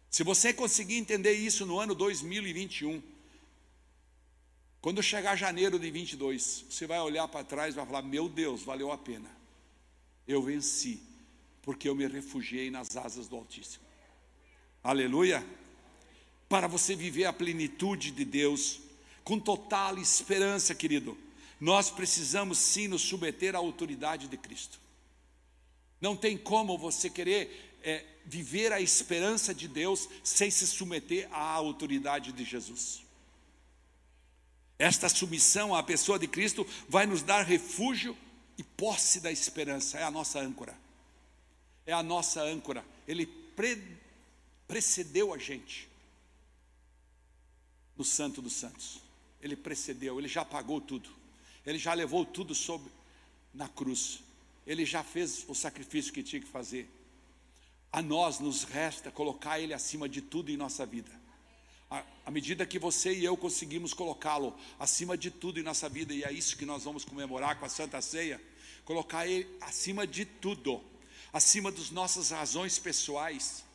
[0.10, 3.02] Se você conseguir entender isso no ano 2021,
[4.82, 8.64] quando chegar janeiro de 22, você vai olhar para trás e vai falar: Meu Deus,
[8.64, 9.30] valeu a pena.
[10.28, 11.02] Eu venci,
[11.62, 13.84] porque eu me refugiei nas asas do Altíssimo.
[14.84, 15.46] Aleluia!
[16.48, 18.80] Para você viver a plenitude de Deus,
[19.24, 21.18] com total esperança, querido
[21.60, 24.80] nós precisamos sim nos submeter à autoridade de Cristo.
[26.00, 31.42] Não tem como você querer é, viver a esperança de Deus sem se submeter à
[31.42, 33.04] autoridade de Jesus.
[34.78, 38.16] Esta submissão à pessoa de Cristo vai nos dar refúgio
[38.58, 40.78] e posse da esperança, é a nossa âncora.
[41.86, 42.86] É a nossa âncora.
[43.08, 44.00] Ele pre
[44.68, 45.90] precedeu a gente
[47.98, 49.02] no Santo dos Santos.
[49.42, 51.19] Ele precedeu, ele já pagou tudo.
[51.66, 52.92] Ele já levou tudo sobre
[53.54, 54.22] na cruz.
[54.66, 56.90] Ele já fez o sacrifício que tinha que fazer.
[57.92, 61.20] A nós nos resta colocar ele acima de tudo em nossa vida
[62.26, 66.24] à medida que você e eu conseguimos colocá-lo acima de tudo em nossa vida, e
[66.24, 68.40] é isso que nós vamos comemorar com a Santa Ceia,
[68.86, 70.80] colocar ele acima de tudo,
[71.34, 73.66] acima das nossas razões pessoais,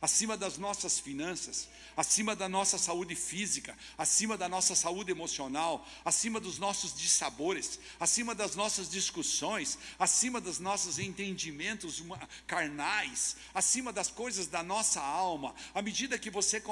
[0.00, 6.38] acima das nossas finanças, acima da nossa saúde física, acima da nossa saúde emocional, acima
[6.38, 12.02] dos nossos dissabores, acima das nossas discussões, acima dos nossos entendimentos
[12.46, 15.54] carnais, acima das coisas da nossa alma.
[15.74, 16.62] À medida que você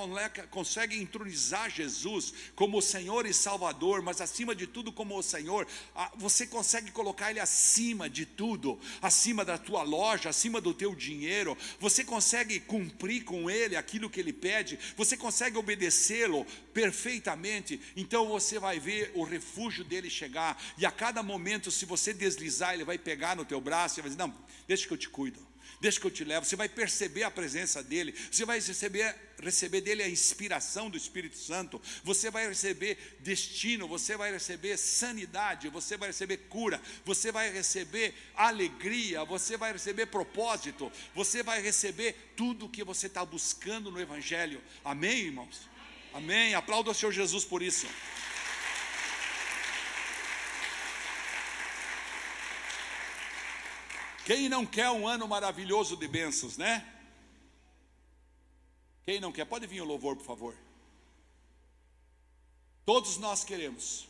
[0.50, 5.66] consegue entronizar Jesus como o Senhor e Salvador, mas acima de tudo como o Senhor,
[6.14, 11.56] você consegue colocar Ele acima de tudo, acima da tua loja, acima do teu dinheiro,
[11.80, 18.26] você consegue cumprir com Ele aquilo que Ele pede, você você consegue obedecê-lo perfeitamente, então
[18.26, 22.84] você vai ver o refúgio dele chegar, e a cada momento, se você deslizar, ele
[22.84, 24.34] vai pegar no teu braço e vai dizer: Não,
[24.66, 25.45] deixa que eu te cuido.
[25.80, 29.80] Deixa que eu te levo, você vai perceber a presença dele, você vai receber, receber
[29.82, 35.96] dele a inspiração do Espírito Santo, você vai receber destino, você vai receber sanidade, você
[35.96, 42.66] vai receber cura, você vai receber alegria, você vai receber propósito, você vai receber tudo
[42.66, 44.62] o que você está buscando no Evangelho.
[44.82, 45.68] Amém, irmãos?
[46.14, 46.54] Amém.
[46.54, 47.86] Aplauda o Senhor Jesus por isso.
[54.26, 56.84] Quem não quer um ano maravilhoso de bênçãos, né?
[59.04, 59.44] Quem não quer?
[59.44, 60.56] Pode vir o louvor, por favor.
[62.84, 64.08] Todos nós queremos.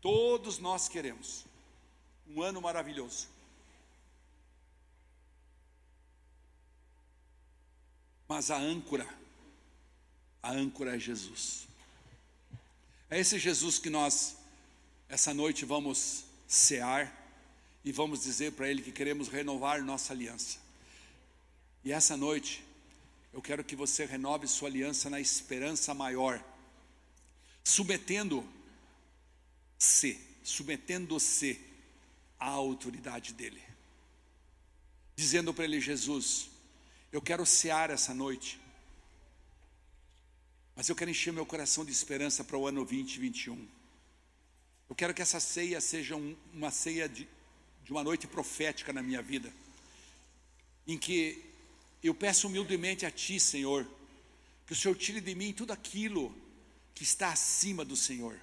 [0.00, 1.44] Todos nós queremos.
[2.26, 3.28] Um ano maravilhoso.
[8.26, 9.06] Mas a âncora,
[10.42, 11.68] a âncora é Jesus.
[13.10, 14.38] É esse Jesus que nós,
[15.06, 17.17] essa noite, vamos cear
[17.88, 20.58] e vamos dizer para Ele que queremos renovar nossa aliança.
[21.82, 22.62] E essa noite,
[23.32, 26.38] eu quero que você renove sua aliança na esperança maior,
[27.64, 31.58] submetendo-se, submetendo-se
[32.38, 33.62] à autoridade dEle,
[35.16, 36.50] dizendo para Ele: Jesus,
[37.10, 38.60] eu quero cear essa noite,
[40.76, 43.66] mas eu quero encher meu coração de esperança para o ano 2021.
[44.90, 47.26] Eu quero que essa ceia seja um, uma ceia de,
[47.88, 49.50] de uma noite profética na minha vida,
[50.86, 51.42] em que
[52.02, 53.88] eu peço humildemente a Ti, Senhor,
[54.66, 56.36] que o Senhor tire de mim tudo aquilo
[56.94, 58.38] que está acima do Senhor.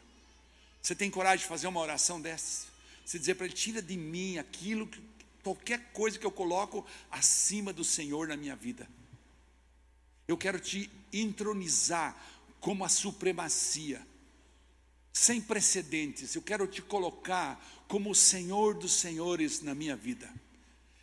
[0.82, 2.66] Você tem coragem de fazer uma oração dessa?
[3.06, 5.00] Você dizer para Ele: tira de mim aquilo, que,
[5.44, 8.90] qualquer coisa que eu coloco acima do Senhor na minha vida.
[10.28, 12.20] Eu quero te entronizar
[12.60, 14.02] como a supremacia
[15.16, 16.36] sem precedentes.
[16.36, 20.30] Eu quero te colocar como o Senhor dos Senhores na minha vida.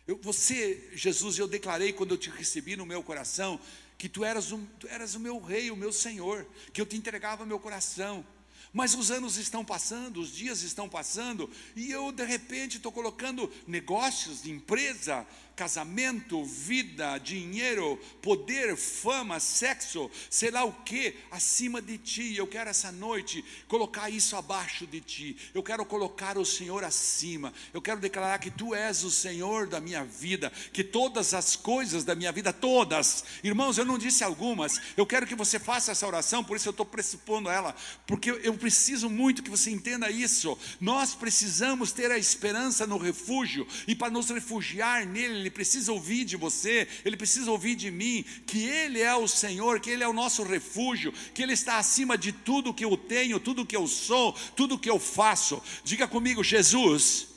[0.07, 3.59] Eu, você, Jesus, eu declarei quando eu te recebi no meu coração
[3.97, 6.95] que tu eras, um, tu eras o meu rei, o meu Senhor, que eu te
[6.95, 8.23] entregava meu coração.
[8.71, 13.51] Mas os anos estão passando, os dias estão passando, e eu de repente estou colocando
[13.65, 22.35] negócios, empresa, casamento, vida, dinheiro, poder, fama, sexo, sei lá o que, acima de ti.
[22.35, 25.37] Eu quero essa noite colocar isso abaixo de ti.
[25.53, 27.53] Eu quero colocar o Senhor acima.
[27.73, 32.03] Eu quero declarar que tu és o Senhor da minha vida, que todas as coisas
[32.03, 36.07] da minha vida, todas, irmãos, eu não disse algumas, eu quero que você faça essa
[36.07, 40.57] oração, por isso eu estou pressupondo ela, porque eu preciso muito que você entenda isso.
[40.79, 46.25] Nós precisamos ter a esperança no refúgio, e para nos refugiar nele, ele precisa ouvir
[46.25, 50.07] de você, ele precisa ouvir de mim, que Ele é o Senhor, que Ele é
[50.07, 53.87] o nosso refúgio, que Ele está acima de tudo que eu tenho, tudo que eu
[53.87, 55.61] sou, tudo que eu faço.
[55.83, 57.33] Diga comigo, Jesus,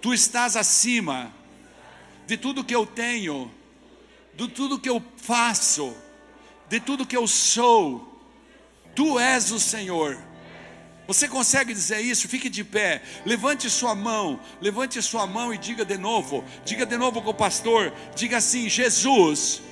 [0.00, 1.34] Tu estás acima
[2.26, 3.50] de tudo que eu tenho,
[4.34, 5.96] de tudo que eu faço,
[6.68, 8.22] de tudo que eu sou.
[8.94, 10.16] Tu és o Senhor.
[11.06, 12.28] Você consegue dizer isso?
[12.28, 16.96] Fique de pé, levante sua mão, levante sua mão e diga de novo, diga de
[16.96, 19.62] novo com o pastor, diga assim: Jesus,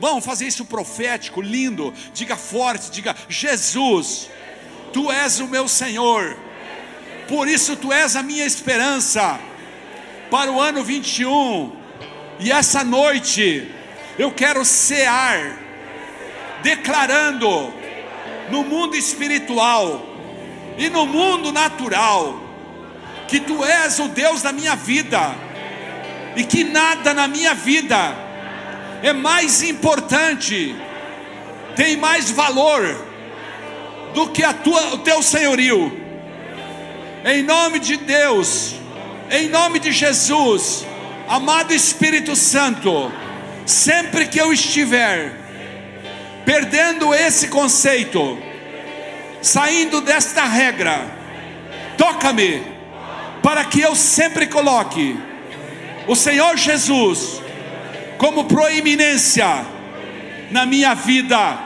[0.00, 4.28] vamos fazer isso profético, lindo, diga forte, diga: Jesus,
[4.92, 6.36] tu és o meu Senhor,
[7.28, 9.38] por isso tu és a minha esperança
[10.30, 11.76] para o ano 21,
[12.40, 13.70] e essa noite
[14.18, 15.58] Eu quero cear,
[16.62, 17.72] declarando
[18.50, 20.11] no mundo espiritual
[20.78, 22.40] e no mundo natural
[23.28, 25.34] que tu és o Deus da minha vida
[26.36, 28.14] e que nada na minha vida
[29.02, 30.74] é mais importante,
[31.74, 33.06] tem mais valor
[34.14, 36.00] do que a tua, o teu senhorio.
[37.24, 38.74] Em nome de Deus,
[39.30, 40.84] em nome de Jesus,
[41.28, 43.12] amado Espírito Santo,
[43.64, 45.40] sempre que eu estiver
[46.44, 48.38] perdendo esse conceito,
[49.42, 51.04] saindo desta regra,
[51.98, 52.62] toca-me,
[53.42, 55.18] para que eu sempre coloque
[56.06, 57.42] o Senhor Jesus
[58.16, 59.66] como proeminência
[60.50, 61.58] na minha vida.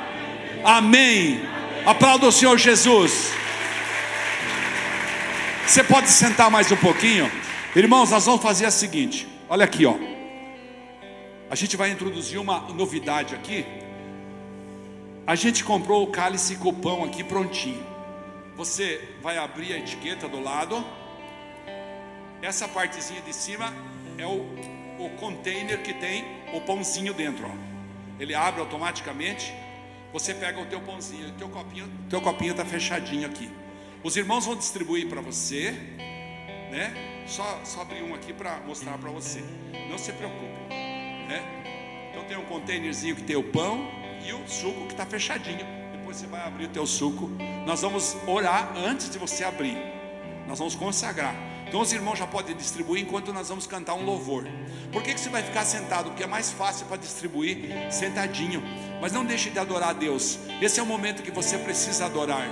[0.64, 1.41] Amém.
[1.85, 3.31] Aplauda o Senhor Jesus.
[5.66, 7.31] Você pode sentar mais um pouquinho?
[7.74, 9.29] Irmãos, nós vamos fazer a seguinte.
[9.49, 9.95] Olha aqui, ó.
[11.51, 13.66] A gente vai introduzir uma novidade aqui.
[15.27, 17.85] A gente comprou o cálice com pão aqui prontinho.
[18.55, 20.87] Você vai abrir a etiqueta do lado.
[22.41, 23.74] Essa partezinha de cima
[24.16, 24.47] é o,
[25.05, 26.24] o container que tem
[26.55, 27.45] o pãozinho dentro.
[27.45, 28.20] Ó.
[28.20, 29.53] Ele abre automaticamente.
[30.12, 33.51] Você pega o teu pãozinho, o teu copinho, teu copinho está fechadinho aqui.
[34.05, 35.72] Os irmãos vão distribuir para você,
[36.70, 37.24] né?
[37.27, 39.43] Só, só abrir um aqui para mostrar para você.
[39.91, 42.09] Não se preocupe, né?
[42.12, 45.66] Então tem um containerzinho que tem o pão e o suco que está fechadinho.
[45.93, 47.31] Depois você vai abrir o teu suco.
[47.64, 49.77] Nós vamos orar antes de você abrir.
[50.47, 51.35] Nós vamos consagrar.
[51.68, 54.47] Então os irmãos já podem distribuir enquanto nós vamos cantar um louvor.
[54.93, 56.11] Por que, que você vai ficar sentado?
[56.11, 58.62] Porque é mais fácil para distribuir sentadinho.
[59.01, 60.39] Mas não deixe de adorar a Deus.
[60.61, 62.49] Esse é o momento que você precisa adorar.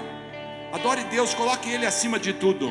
[0.73, 2.71] Adore Deus, coloque Ele acima de tudo.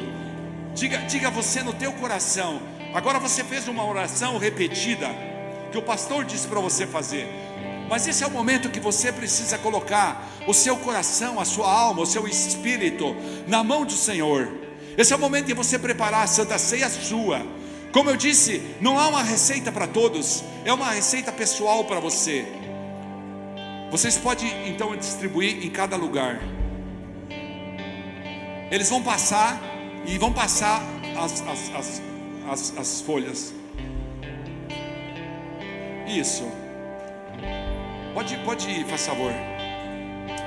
[0.76, 2.62] Diga, diga você no teu coração.
[2.94, 5.08] Agora você fez uma oração repetida
[5.72, 7.28] que o pastor disse para você fazer.
[7.90, 12.02] Mas esse é o momento que você precisa colocar o seu coração, a sua alma,
[12.02, 13.16] o seu espírito
[13.48, 14.52] na mão do Senhor.
[14.98, 17.46] Esse é o momento de você preparar a Santa Ceia sua.
[17.92, 22.46] Como eu disse, não há uma receita para todos, é uma receita pessoal para você.
[23.92, 26.42] Vocês podem então distribuir em cada lugar.
[28.72, 29.62] Eles vão passar
[30.08, 30.82] e vão passar
[31.16, 32.02] as, as, as,
[32.50, 33.54] as, as folhas.
[36.08, 36.63] Isso.
[38.14, 39.32] Pode, pode ir, faz favor.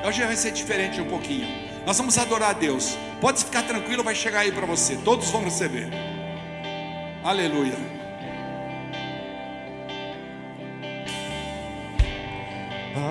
[0.07, 1.49] Hoje vai ser diferente um pouquinho.
[1.85, 2.97] Nós vamos adorar a Deus.
[3.21, 4.97] Pode ficar tranquilo, vai chegar aí para você.
[4.97, 5.89] Todos vão receber.
[7.25, 7.97] Aleluia.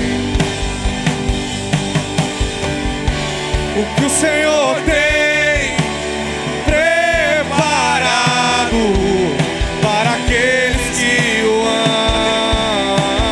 [3.78, 5.76] O que o Senhor tem
[6.64, 6.96] preparado
[9.82, 11.68] para aqueles que o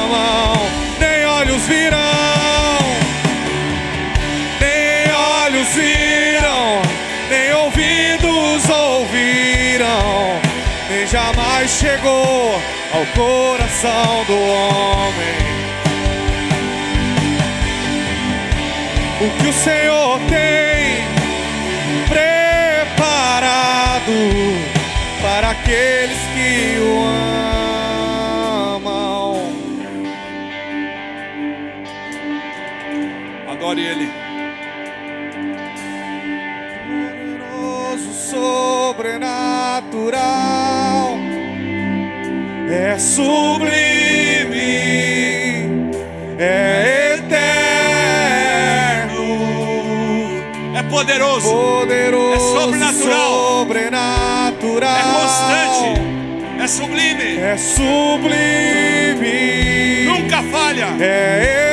[0.03, 0.67] amam.
[0.99, 2.77] Nem olhos virão,
[4.59, 6.81] nem olhos viram,
[7.29, 10.41] nem ouvidos ouviram,
[10.89, 12.61] nem jamais chegou
[12.93, 15.53] ao coração do homem.
[19.23, 20.02] o que o Senhor
[42.93, 44.59] é sublime,
[46.37, 47.63] é eterno,
[50.77, 56.01] é poderoso, poderoso, é sobrenatural, sobrenatural, é constante,
[56.61, 59.25] é sublime, é sublime,
[60.05, 61.72] nunca falha, é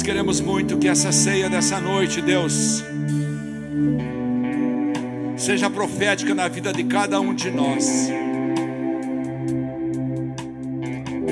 [0.00, 2.82] nós queremos muito que essa ceia dessa noite, Deus,
[5.36, 8.08] seja profética na vida de cada um de nós.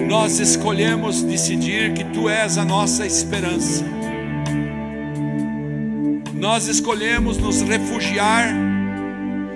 [0.07, 3.87] Nós escolhemos decidir que Tu és a nossa esperança.
[6.35, 8.55] Nós escolhemos nos refugiar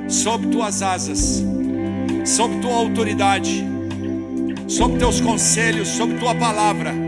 [0.09, 1.45] sob Tuas asas
[2.25, 3.63] sob tua autoridade,
[4.69, 7.02] sob teus conselhos, sob tua palavra.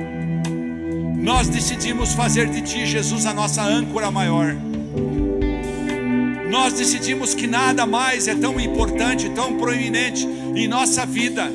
[1.24, 4.54] Nós decidimos fazer de ti, Jesus, a nossa âncora maior.
[6.50, 11.50] Nós decidimos que nada mais é tão importante, tão proeminente em nossa vida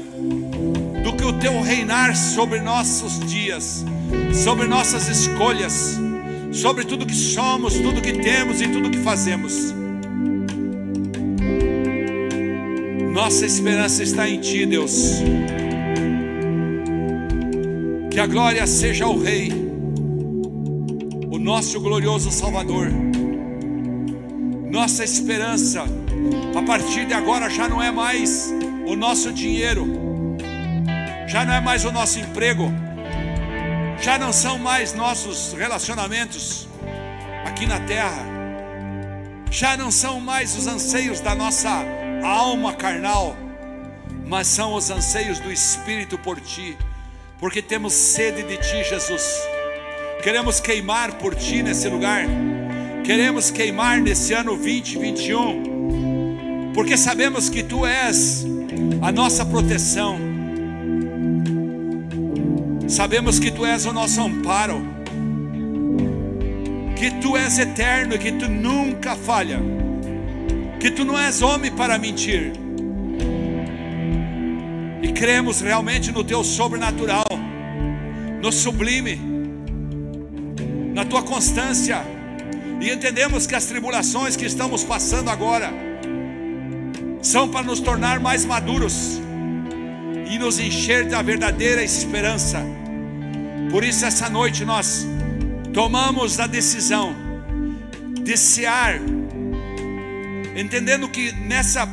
[1.03, 3.85] do que o teu reinar sobre nossos dias,
[4.33, 5.99] sobre nossas escolhas,
[6.51, 9.71] sobre tudo que somos, tudo que temos e tudo que fazemos.
[13.13, 15.21] Nossa esperança está em Ti, Deus.
[18.09, 19.58] Que a glória seja ao Rei,
[21.49, 22.91] nosso glorioso Salvador.
[24.69, 25.83] Nossa esperança,
[26.55, 28.53] a partir de agora, já não é mais
[28.85, 29.87] o nosso dinheiro,
[31.27, 32.71] já não é mais o nosso emprego,
[33.99, 36.69] já não são mais nossos relacionamentos
[37.43, 38.23] aqui na terra,
[39.49, 41.83] já não são mais os anseios da nossa
[42.23, 43.35] alma carnal,
[44.27, 46.77] mas são os anseios do Espírito por ti,
[47.39, 49.58] porque temos sede de ti, Jesus.
[50.21, 52.25] Queremos queimar por ti nesse lugar,
[53.05, 58.45] queremos queimar nesse ano 2021, porque sabemos que tu és
[59.01, 60.19] a nossa proteção,
[62.87, 64.81] sabemos que tu és o nosso amparo,
[66.97, 69.61] que tu és eterno e que tu nunca falha.
[70.81, 72.51] Que tu não és homem para mentir.
[75.01, 77.25] E cremos realmente no teu sobrenatural,
[78.41, 79.38] no sublime,
[81.09, 82.03] tua constância.
[82.79, 85.73] E entendemos que as tribulações que estamos passando agora
[87.21, 89.19] são para nos tornar mais maduros
[90.29, 92.63] e nos encher da verdadeira esperança.
[93.69, 95.05] Por isso, essa noite nós
[95.73, 97.13] tomamos a decisão
[98.23, 99.01] de cear
[100.59, 101.87] entendendo que nessa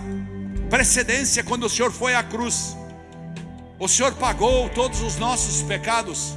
[0.69, 2.77] precedência, quando o Senhor foi à cruz,
[3.79, 6.37] o Senhor pagou todos os nossos pecados,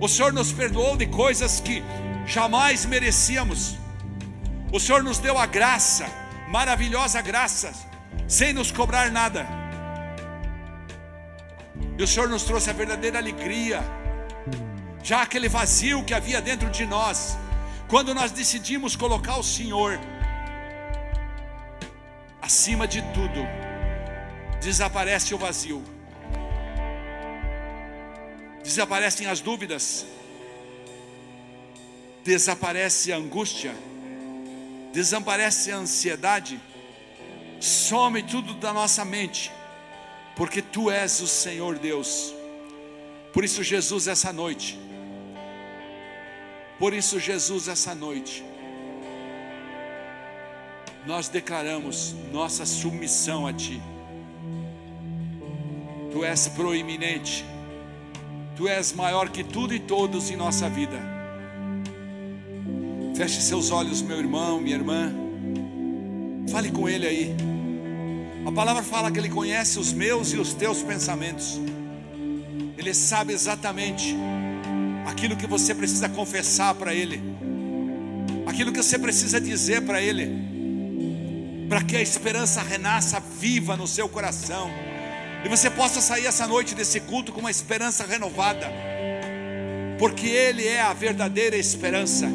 [0.00, 1.82] o Senhor nos perdoou de coisas que
[2.26, 3.76] jamais merecíamos,
[4.72, 6.06] o Senhor nos deu a graça,
[6.48, 7.72] maravilhosa graça,
[8.28, 9.46] sem nos cobrar nada,
[11.98, 13.80] e o Senhor nos trouxe a verdadeira alegria,
[15.02, 17.38] já aquele vazio que havia dentro de nós,
[17.88, 19.98] quando nós decidimos colocar o Senhor
[22.42, 23.46] acima de tudo,
[24.60, 25.82] desaparece o vazio,
[28.66, 30.04] desaparecem as dúvidas,
[32.24, 33.72] desaparece a angústia,
[34.92, 36.60] desaparece a ansiedade,
[37.60, 39.52] some tudo da nossa mente,
[40.34, 42.34] porque Tu és o Senhor Deus.
[43.32, 44.76] Por isso, Jesus, essa noite,
[46.76, 48.44] por isso, Jesus, essa noite,
[51.06, 53.80] nós declaramos nossa submissão a Ti.
[56.10, 57.44] Tu és proeminente,
[58.56, 60.98] Tu és maior que tudo e todos em nossa vida.
[63.14, 65.12] Feche seus olhos, meu irmão, minha irmã.
[66.50, 67.36] Fale com Ele aí.
[68.46, 71.60] A palavra fala que Ele conhece os meus e os teus pensamentos.
[72.78, 74.16] Ele sabe exatamente
[75.06, 77.22] aquilo que você precisa confessar para Ele,
[78.46, 80.56] aquilo que você precisa dizer para Ele
[81.68, 84.70] para que a esperança renasça viva no seu coração
[85.46, 88.68] e você possa sair essa noite desse culto com uma esperança renovada,
[89.96, 92.28] porque Ele é a verdadeira esperança.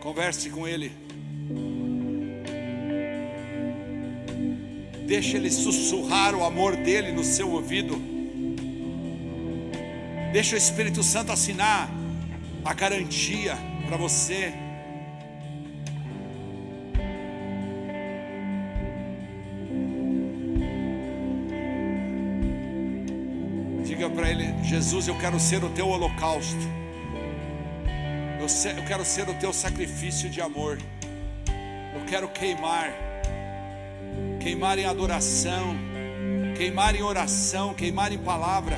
[0.00, 0.90] Converse com Ele.
[5.06, 7.96] Deixa Ele sussurrar o amor dele no seu ouvido.
[10.32, 11.88] Deixa o Espírito Santo assinar
[12.64, 14.52] a garantia para você.
[23.84, 26.60] Diga para Ele: Jesus, eu quero ser o teu holocausto.
[28.40, 30.78] Eu, se- eu quero ser o teu sacrifício de amor.
[31.94, 32.92] Eu quero queimar,
[34.40, 35.74] queimar em adoração,
[36.56, 38.76] queimar em oração, queimar em palavra.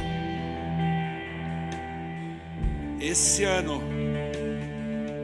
[3.01, 3.83] Esse ano,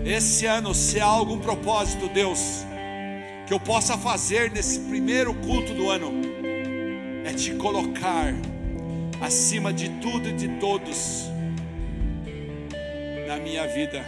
[0.07, 2.65] esse ano, se há algum propósito, Deus,
[3.45, 6.13] que eu possa fazer nesse primeiro culto do ano,
[7.25, 8.33] é te colocar
[9.21, 11.25] acima de tudo e de todos
[13.27, 14.05] na minha vida.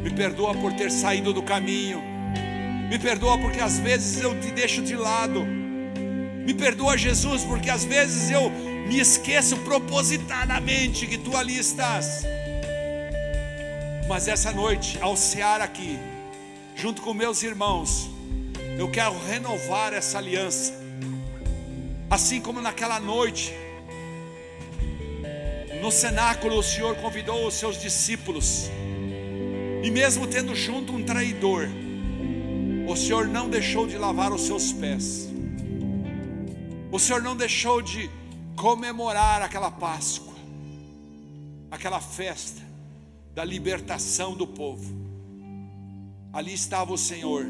[0.00, 2.00] Me perdoa por ter saído do caminho.
[2.88, 5.44] Me perdoa porque às vezes eu te deixo de lado.
[5.44, 12.24] Me perdoa, Jesus, porque às vezes eu me esqueço propositadamente que tu ali estás.
[14.10, 15.96] Mas essa noite, ao cear aqui,
[16.74, 18.10] junto com meus irmãos,
[18.76, 20.74] eu quero renovar essa aliança.
[22.10, 23.54] Assim como naquela noite,
[25.80, 28.68] no cenáculo, o Senhor convidou os seus discípulos,
[29.80, 31.68] e mesmo tendo junto um traidor,
[32.88, 35.28] o Senhor não deixou de lavar os seus pés,
[36.90, 38.10] o Senhor não deixou de
[38.56, 40.34] comemorar aquela Páscoa,
[41.70, 42.69] aquela festa
[43.34, 44.98] da libertação do povo.
[46.32, 47.44] Ali estava o Senhor,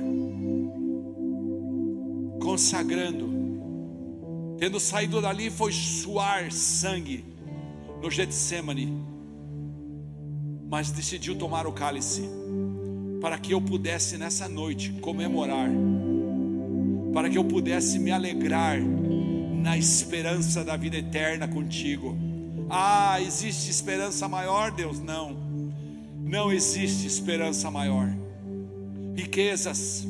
[2.40, 3.28] consagrando,
[4.58, 7.24] tendo saído dali, foi suar sangue
[8.02, 8.90] no Getsemane,
[10.70, 12.22] mas decidiu tomar o cálice,
[13.20, 15.68] para que eu pudesse nessa noite comemorar,
[17.12, 22.16] para que eu pudesse me alegrar na esperança da vida eterna contigo.
[22.70, 25.00] Ah, existe esperança maior, Deus?
[25.00, 25.49] Não,
[26.30, 28.08] não existe esperança maior.
[29.16, 30.06] Riquezas,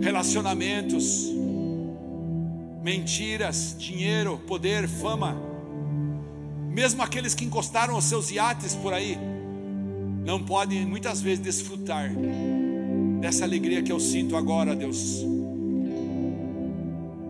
[0.00, 1.30] relacionamentos,
[2.82, 5.36] mentiras, dinheiro, poder, fama,
[6.70, 9.18] mesmo aqueles que encostaram os seus iates por aí,
[10.24, 12.10] não podem muitas vezes desfrutar
[13.20, 15.22] dessa alegria que eu sinto agora, Deus,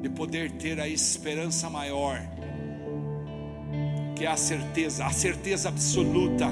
[0.01, 2.23] de poder ter a esperança maior,
[4.15, 6.49] que é a certeza, a certeza absoluta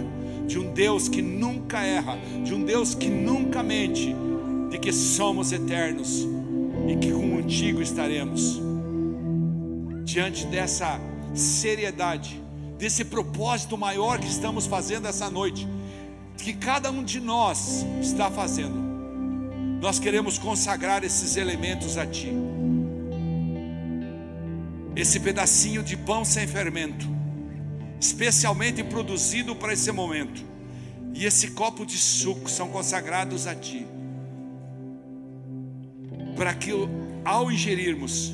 [0.46, 4.14] de um Deus que nunca erra, de um Deus que nunca mente,
[4.70, 6.26] de que somos eternos
[6.88, 7.10] e que
[7.50, 8.60] contigo estaremos.
[10.04, 11.00] Diante dessa
[11.34, 12.40] seriedade,
[12.78, 15.66] desse propósito maior que estamos fazendo essa noite,
[16.36, 18.78] que cada um de nós está fazendo,
[19.80, 22.32] nós queremos consagrar esses elementos a Ti.
[24.94, 27.06] Esse pedacinho de pão sem fermento,
[28.00, 30.42] especialmente produzido para esse momento,
[31.12, 33.86] e esse copo de suco são consagrados a Ti,
[36.34, 36.70] para que
[37.24, 38.32] ao ingerirmos,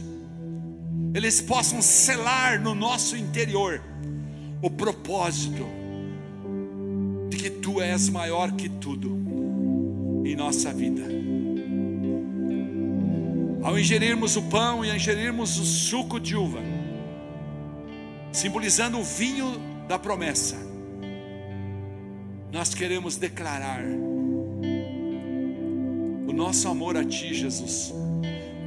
[1.12, 3.82] eles possam selar no nosso interior
[4.62, 5.66] o propósito
[7.28, 9.10] de que Tu és maior que tudo
[10.24, 11.02] em nossa vida.
[13.62, 16.60] Ao ingerirmos o pão e ingerirmos o suco de uva,
[18.36, 19.58] simbolizando o vinho
[19.88, 20.56] da promessa,
[22.52, 23.82] nós queremos declarar
[26.28, 27.94] o nosso amor a Ti, Jesus.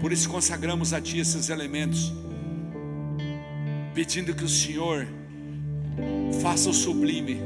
[0.02, 2.12] Por isso consagramos a Ti esses elementos,
[3.94, 5.08] pedindo que o Senhor
[6.42, 7.40] faça o sublime,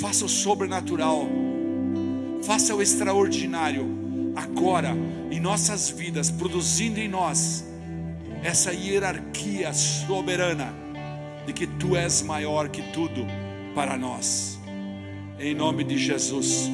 [0.00, 1.28] faça o sobrenatural,
[2.42, 4.92] faça o extraordinário agora
[5.30, 7.64] em nossas vidas, produzindo em nós
[8.42, 10.85] essa hierarquia soberana
[11.46, 13.24] de que Tu és maior que tudo
[13.74, 14.58] para nós.
[15.38, 16.70] Em nome de Jesus.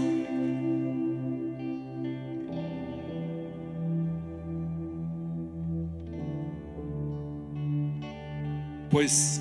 [8.91, 9.41] Pois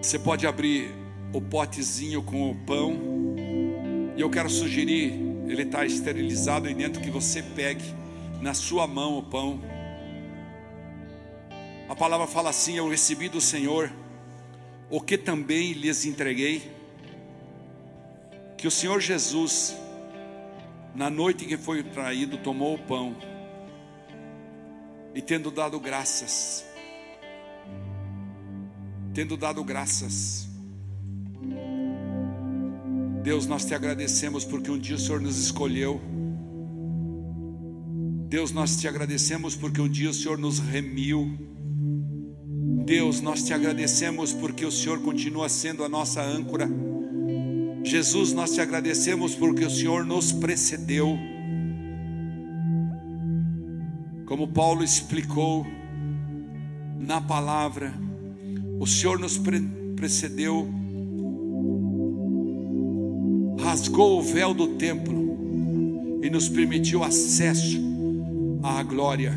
[0.00, 0.90] você pode abrir
[1.32, 2.96] o potezinho com o pão,
[4.16, 5.12] e eu quero sugerir,
[5.46, 7.84] ele está esterilizado aí dentro, que você pegue
[8.40, 9.60] na sua mão o pão.
[11.88, 13.92] A palavra fala assim: Eu recebi do Senhor
[14.90, 16.70] o que também lhes entreguei,
[18.56, 19.76] que o Senhor Jesus,
[20.94, 23.16] Na noite que foi traído, tomou o pão
[25.14, 26.66] e, tendo dado graças,
[29.14, 30.48] tendo dado graças,
[33.22, 36.00] Deus, nós te agradecemos porque um dia o Senhor nos escolheu.
[38.28, 41.38] Deus, nós te agradecemos porque um dia o Senhor nos remiu.
[42.82, 46.68] Deus, nós te agradecemos porque o Senhor continua sendo a nossa âncora.
[47.84, 51.16] Jesus, nós te agradecemos porque o Senhor nos precedeu.
[54.26, 55.64] Como Paulo explicou
[56.98, 57.94] na palavra,
[58.80, 59.60] o Senhor nos pre
[59.94, 60.68] precedeu,
[63.60, 67.80] rasgou o véu do templo e nos permitiu acesso
[68.60, 69.32] à glória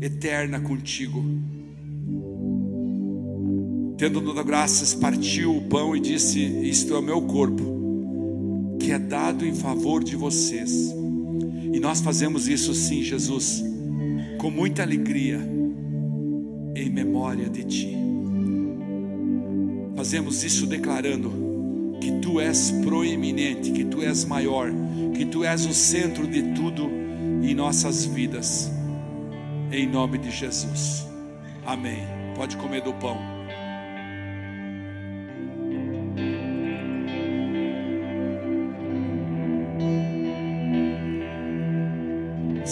[0.00, 1.22] eterna contigo.
[4.00, 8.98] Tendo dado graças, partiu o pão e disse: Isto é o meu corpo, que é
[8.98, 10.90] dado em favor de vocês.
[11.70, 13.62] E nós fazemos isso sim, Jesus,
[14.38, 15.38] com muita alegria,
[16.74, 17.96] em memória de Ti.
[19.94, 21.30] Fazemos isso declarando
[22.00, 24.72] que Tu és proeminente, que Tu és maior,
[25.14, 26.90] que Tu és o centro de tudo
[27.42, 28.72] em nossas vidas.
[29.70, 31.06] Em nome de Jesus.
[31.66, 31.98] Amém.
[32.34, 33.39] Pode comer do pão.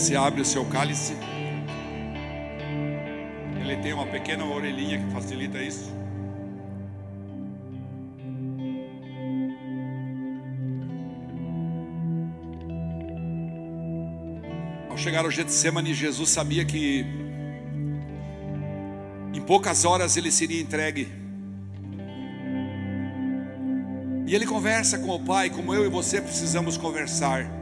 [0.08, 1.12] Se abre o seu cálice.
[3.60, 5.92] Ele tem uma pequena orelhinha que facilita isso.
[14.88, 17.04] Ao chegar ao Getsemane, Jesus sabia que
[19.34, 21.06] em poucas horas ele seria entregue.
[24.26, 27.57] E ele conversa com o Pai, como eu e você precisamos conversar.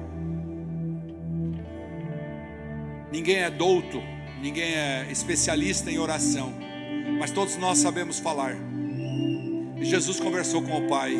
[3.17, 4.03] Ninguém é douto,
[4.43, 6.53] ninguém é especialista em oração,
[7.19, 8.55] mas todos nós sabemos falar.
[9.75, 11.17] E Jesus conversou com o Pai: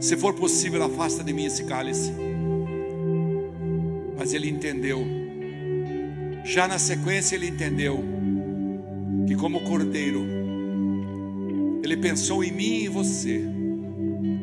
[0.00, 2.14] Se for possível, afasta de mim esse cálice.
[4.16, 5.06] Mas ele entendeu,
[6.46, 8.02] já na sequência, ele entendeu
[9.26, 10.24] que, como cordeiro,
[11.84, 13.44] ele pensou em mim e em você.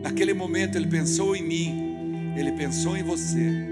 [0.04, 3.69] Naquele momento, ele pensou em mim, ele pensou em você.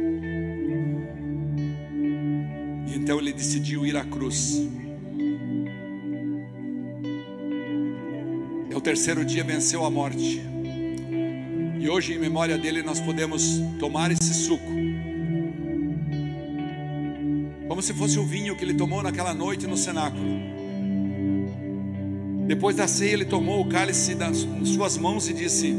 [3.07, 4.67] Então ele decidiu ir à cruz.
[8.69, 10.41] É o terceiro dia venceu a morte.
[11.79, 14.69] E hoje, em memória dele, nós podemos tomar esse suco.
[17.69, 20.41] Como se fosse o vinho que ele tomou naquela noite no cenáculo.
[22.45, 25.77] Depois da ceia, ele tomou o cálice das suas mãos e disse: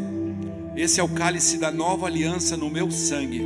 [0.74, 3.44] Esse é o cálice da nova aliança no meu sangue.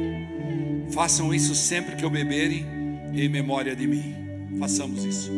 [0.93, 2.81] Façam isso sempre que eu beberem
[3.21, 4.15] em memória de mim.
[4.59, 5.31] Façamos isso.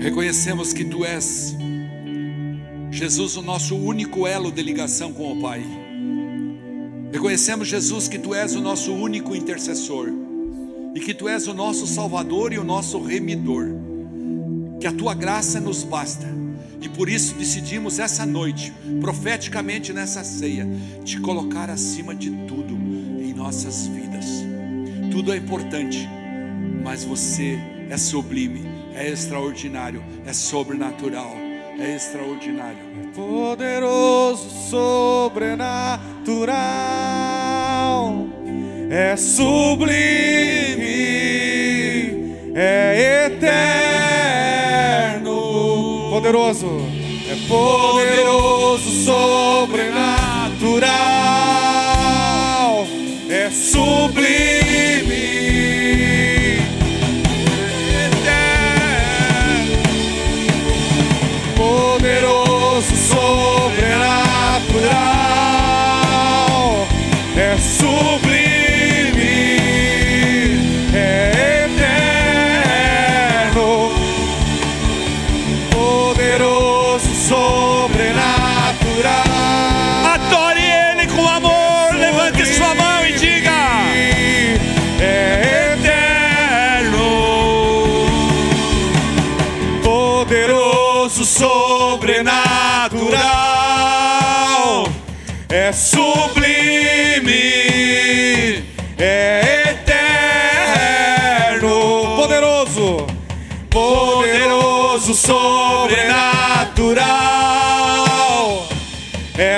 [0.00, 1.54] Reconhecemos que tu és,
[2.90, 5.62] Jesus, o nosso único elo de ligação com o Pai.
[7.12, 10.08] Reconhecemos, Jesus, que tu és o nosso único intercessor
[10.94, 13.66] e que tu és o nosso Salvador e o nosso remidor.
[14.80, 16.26] Que a tua graça nos basta
[16.80, 20.66] e por isso decidimos essa noite, profeticamente nessa ceia,
[21.04, 24.26] te colocar acima de tudo em nossas vidas.
[25.10, 26.08] Tudo é importante,
[26.82, 27.58] mas você
[27.90, 31.36] é sublime, é extraordinário, é sobrenatural,
[31.78, 32.78] é extraordinário.
[33.14, 36.50] Poderoso, sobrenatural,
[38.90, 39.90] é sublime,
[42.54, 44.09] é eterno.
[46.20, 46.68] Poderoso,
[47.30, 50.86] é poderoso, sobrenatural,
[53.30, 54.59] é sublime.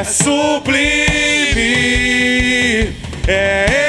[0.03, 1.63] É sublime,
[3.29, 3.82] é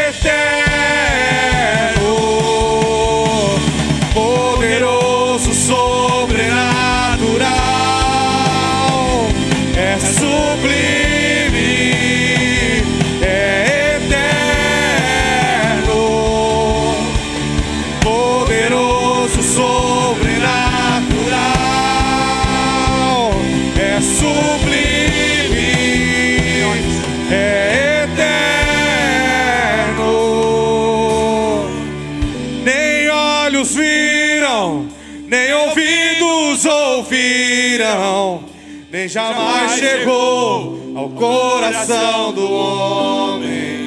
[39.03, 43.83] nem jamais chegou ao coração do homem.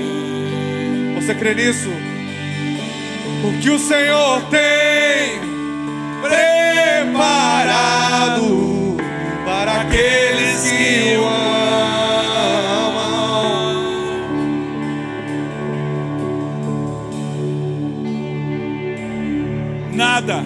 [1.14, 1.88] Você crê nisso?
[3.44, 5.40] o que o Senhor tem
[6.20, 7.36] preparado
[9.44, 11.36] para aqueles que o amam.
[19.92, 20.42] Nada,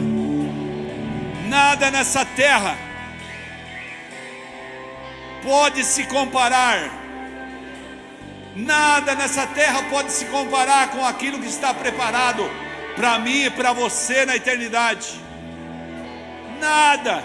[1.48, 2.89] nada nessa terra
[5.50, 6.78] pode se comparar.
[8.54, 12.48] Nada nessa terra pode se comparar com aquilo que está preparado
[12.94, 15.08] para mim e para você na eternidade.
[16.60, 17.24] Nada,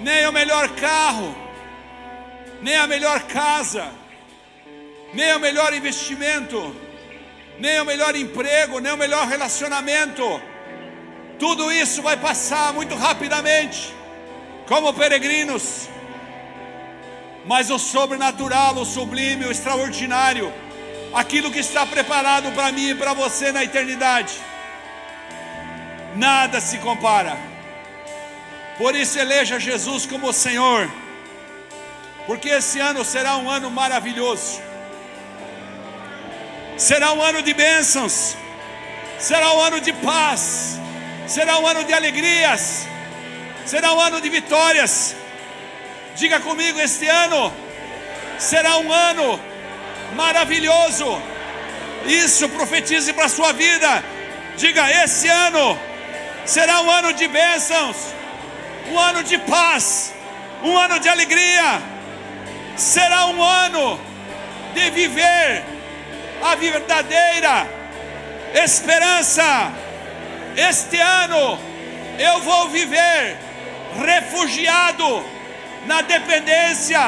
[0.00, 1.32] nem o melhor carro,
[2.60, 3.88] nem a melhor casa,
[5.14, 6.74] nem o melhor investimento,
[7.60, 10.42] nem o melhor emprego, nem o melhor relacionamento.
[11.38, 13.94] Tudo isso vai passar muito rapidamente,
[14.66, 15.88] como peregrinos.
[17.44, 20.52] Mas o sobrenatural, o sublime, o extraordinário,
[21.12, 24.34] aquilo que está preparado para mim e para você na eternidade,
[26.14, 27.36] nada se compara.
[28.78, 30.90] Por isso eleja Jesus como Senhor,
[32.26, 34.60] porque esse ano será um ano maravilhoso,
[36.76, 38.36] será um ano de bênçãos,
[39.18, 40.78] será um ano de paz,
[41.26, 42.86] será um ano de alegrias,
[43.66, 45.14] será um ano de vitórias.
[46.16, 47.52] Diga comigo: este ano
[48.38, 49.40] será um ano
[50.14, 51.20] maravilhoso.
[52.06, 54.02] Isso profetize para a sua vida.
[54.56, 55.78] Diga: esse ano
[56.44, 57.96] será um ano de bênçãos,
[58.90, 60.12] um ano de paz,
[60.62, 61.80] um ano de alegria.
[62.76, 64.00] Será um ano
[64.74, 65.64] de viver
[66.42, 67.68] a verdadeira
[68.54, 69.72] esperança.
[70.56, 71.58] Este ano
[72.18, 73.36] eu vou viver
[74.04, 75.24] refugiado
[75.86, 77.00] na dependência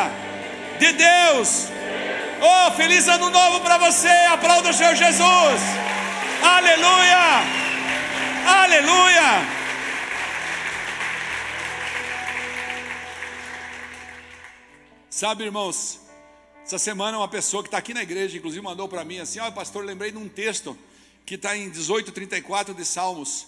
[0.78, 1.68] de Deus.
[2.40, 4.08] Oh, feliz ano novo para você.
[4.08, 5.60] Aplauda o Senhor Jesus.
[6.42, 7.62] Aleluia.
[8.46, 9.62] Aleluia.
[15.08, 16.00] Sabe, irmãos,
[16.64, 19.46] essa semana uma pessoa que está aqui na igreja, inclusive, mandou para mim assim: Ó,
[19.46, 20.76] oh, pastor, lembrei de um texto
[21.24, 23.46] que está em 18:34 de Salmos.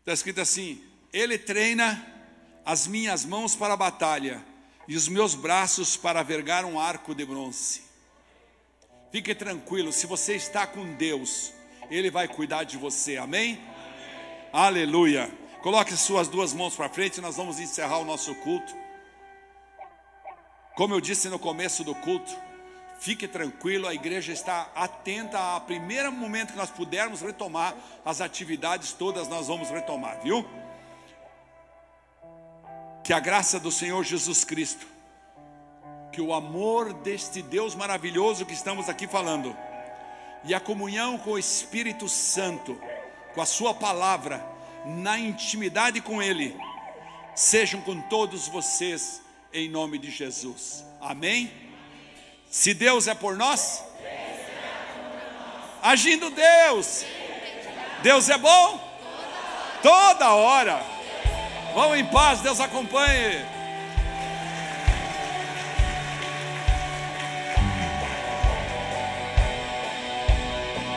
[0.00, 0.82] Está escrito assim:
[1.12, 2.09] Ele treina
[2.70, 4.40] as minhas mãos para a batalha
[4.86, 7.82] e os meus braços para vergar um arco de bronze.
[9.10, 11.52] Fique tranquilo, se você está com Deus,
[11.90, 13.60] Ele vai cuidar de você, amém?
[14.52, 15.28] Aleluia.
[15.62, 18.72] Coloque suas duas mãos para frente, e nós vamos encerrar o nosso culto.
[20.76, 22.32] Como eu disse no começo do culto,
[23.00, 28.92] fique tranquilo, a igreja está atenta ao primeiro momento que nós pudermos retomar as atividades,
[28.92, 30.48] todas nós vamos retomar, viu?
[33.10, 34.86] Que a graça do Senhor Jesus Cristo,
[36.12, 39.56] que o amor deste Deus maravilhoso que estamos aqui falando,
[40.44, 42.80] e a comunhão com o Espírito Santo,
[43.34, 44.46] com a Sua palavra,
[44.86, 46.56] na intimidade com Ele,
[47.34, 49.20] sejam com todos vocês,
[49.52, 50.84] em nome de Jesus.
[51.00, 51.52] Amém?
[52.48, 53.82] Se Deus é por nós,
[55.82, 57.04] agindo Deus,
[58.04, 58.80] Deus é bom
[59.82, 60.99] toda hora.
[61.74, 63.44] Vão em paz, Deus acompanhe.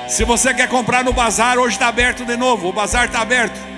[0.08, 2.70] Se você quer comprar no bazar, hoje está aberto de novo.
[2.70, 3.73] O bazar está aberto.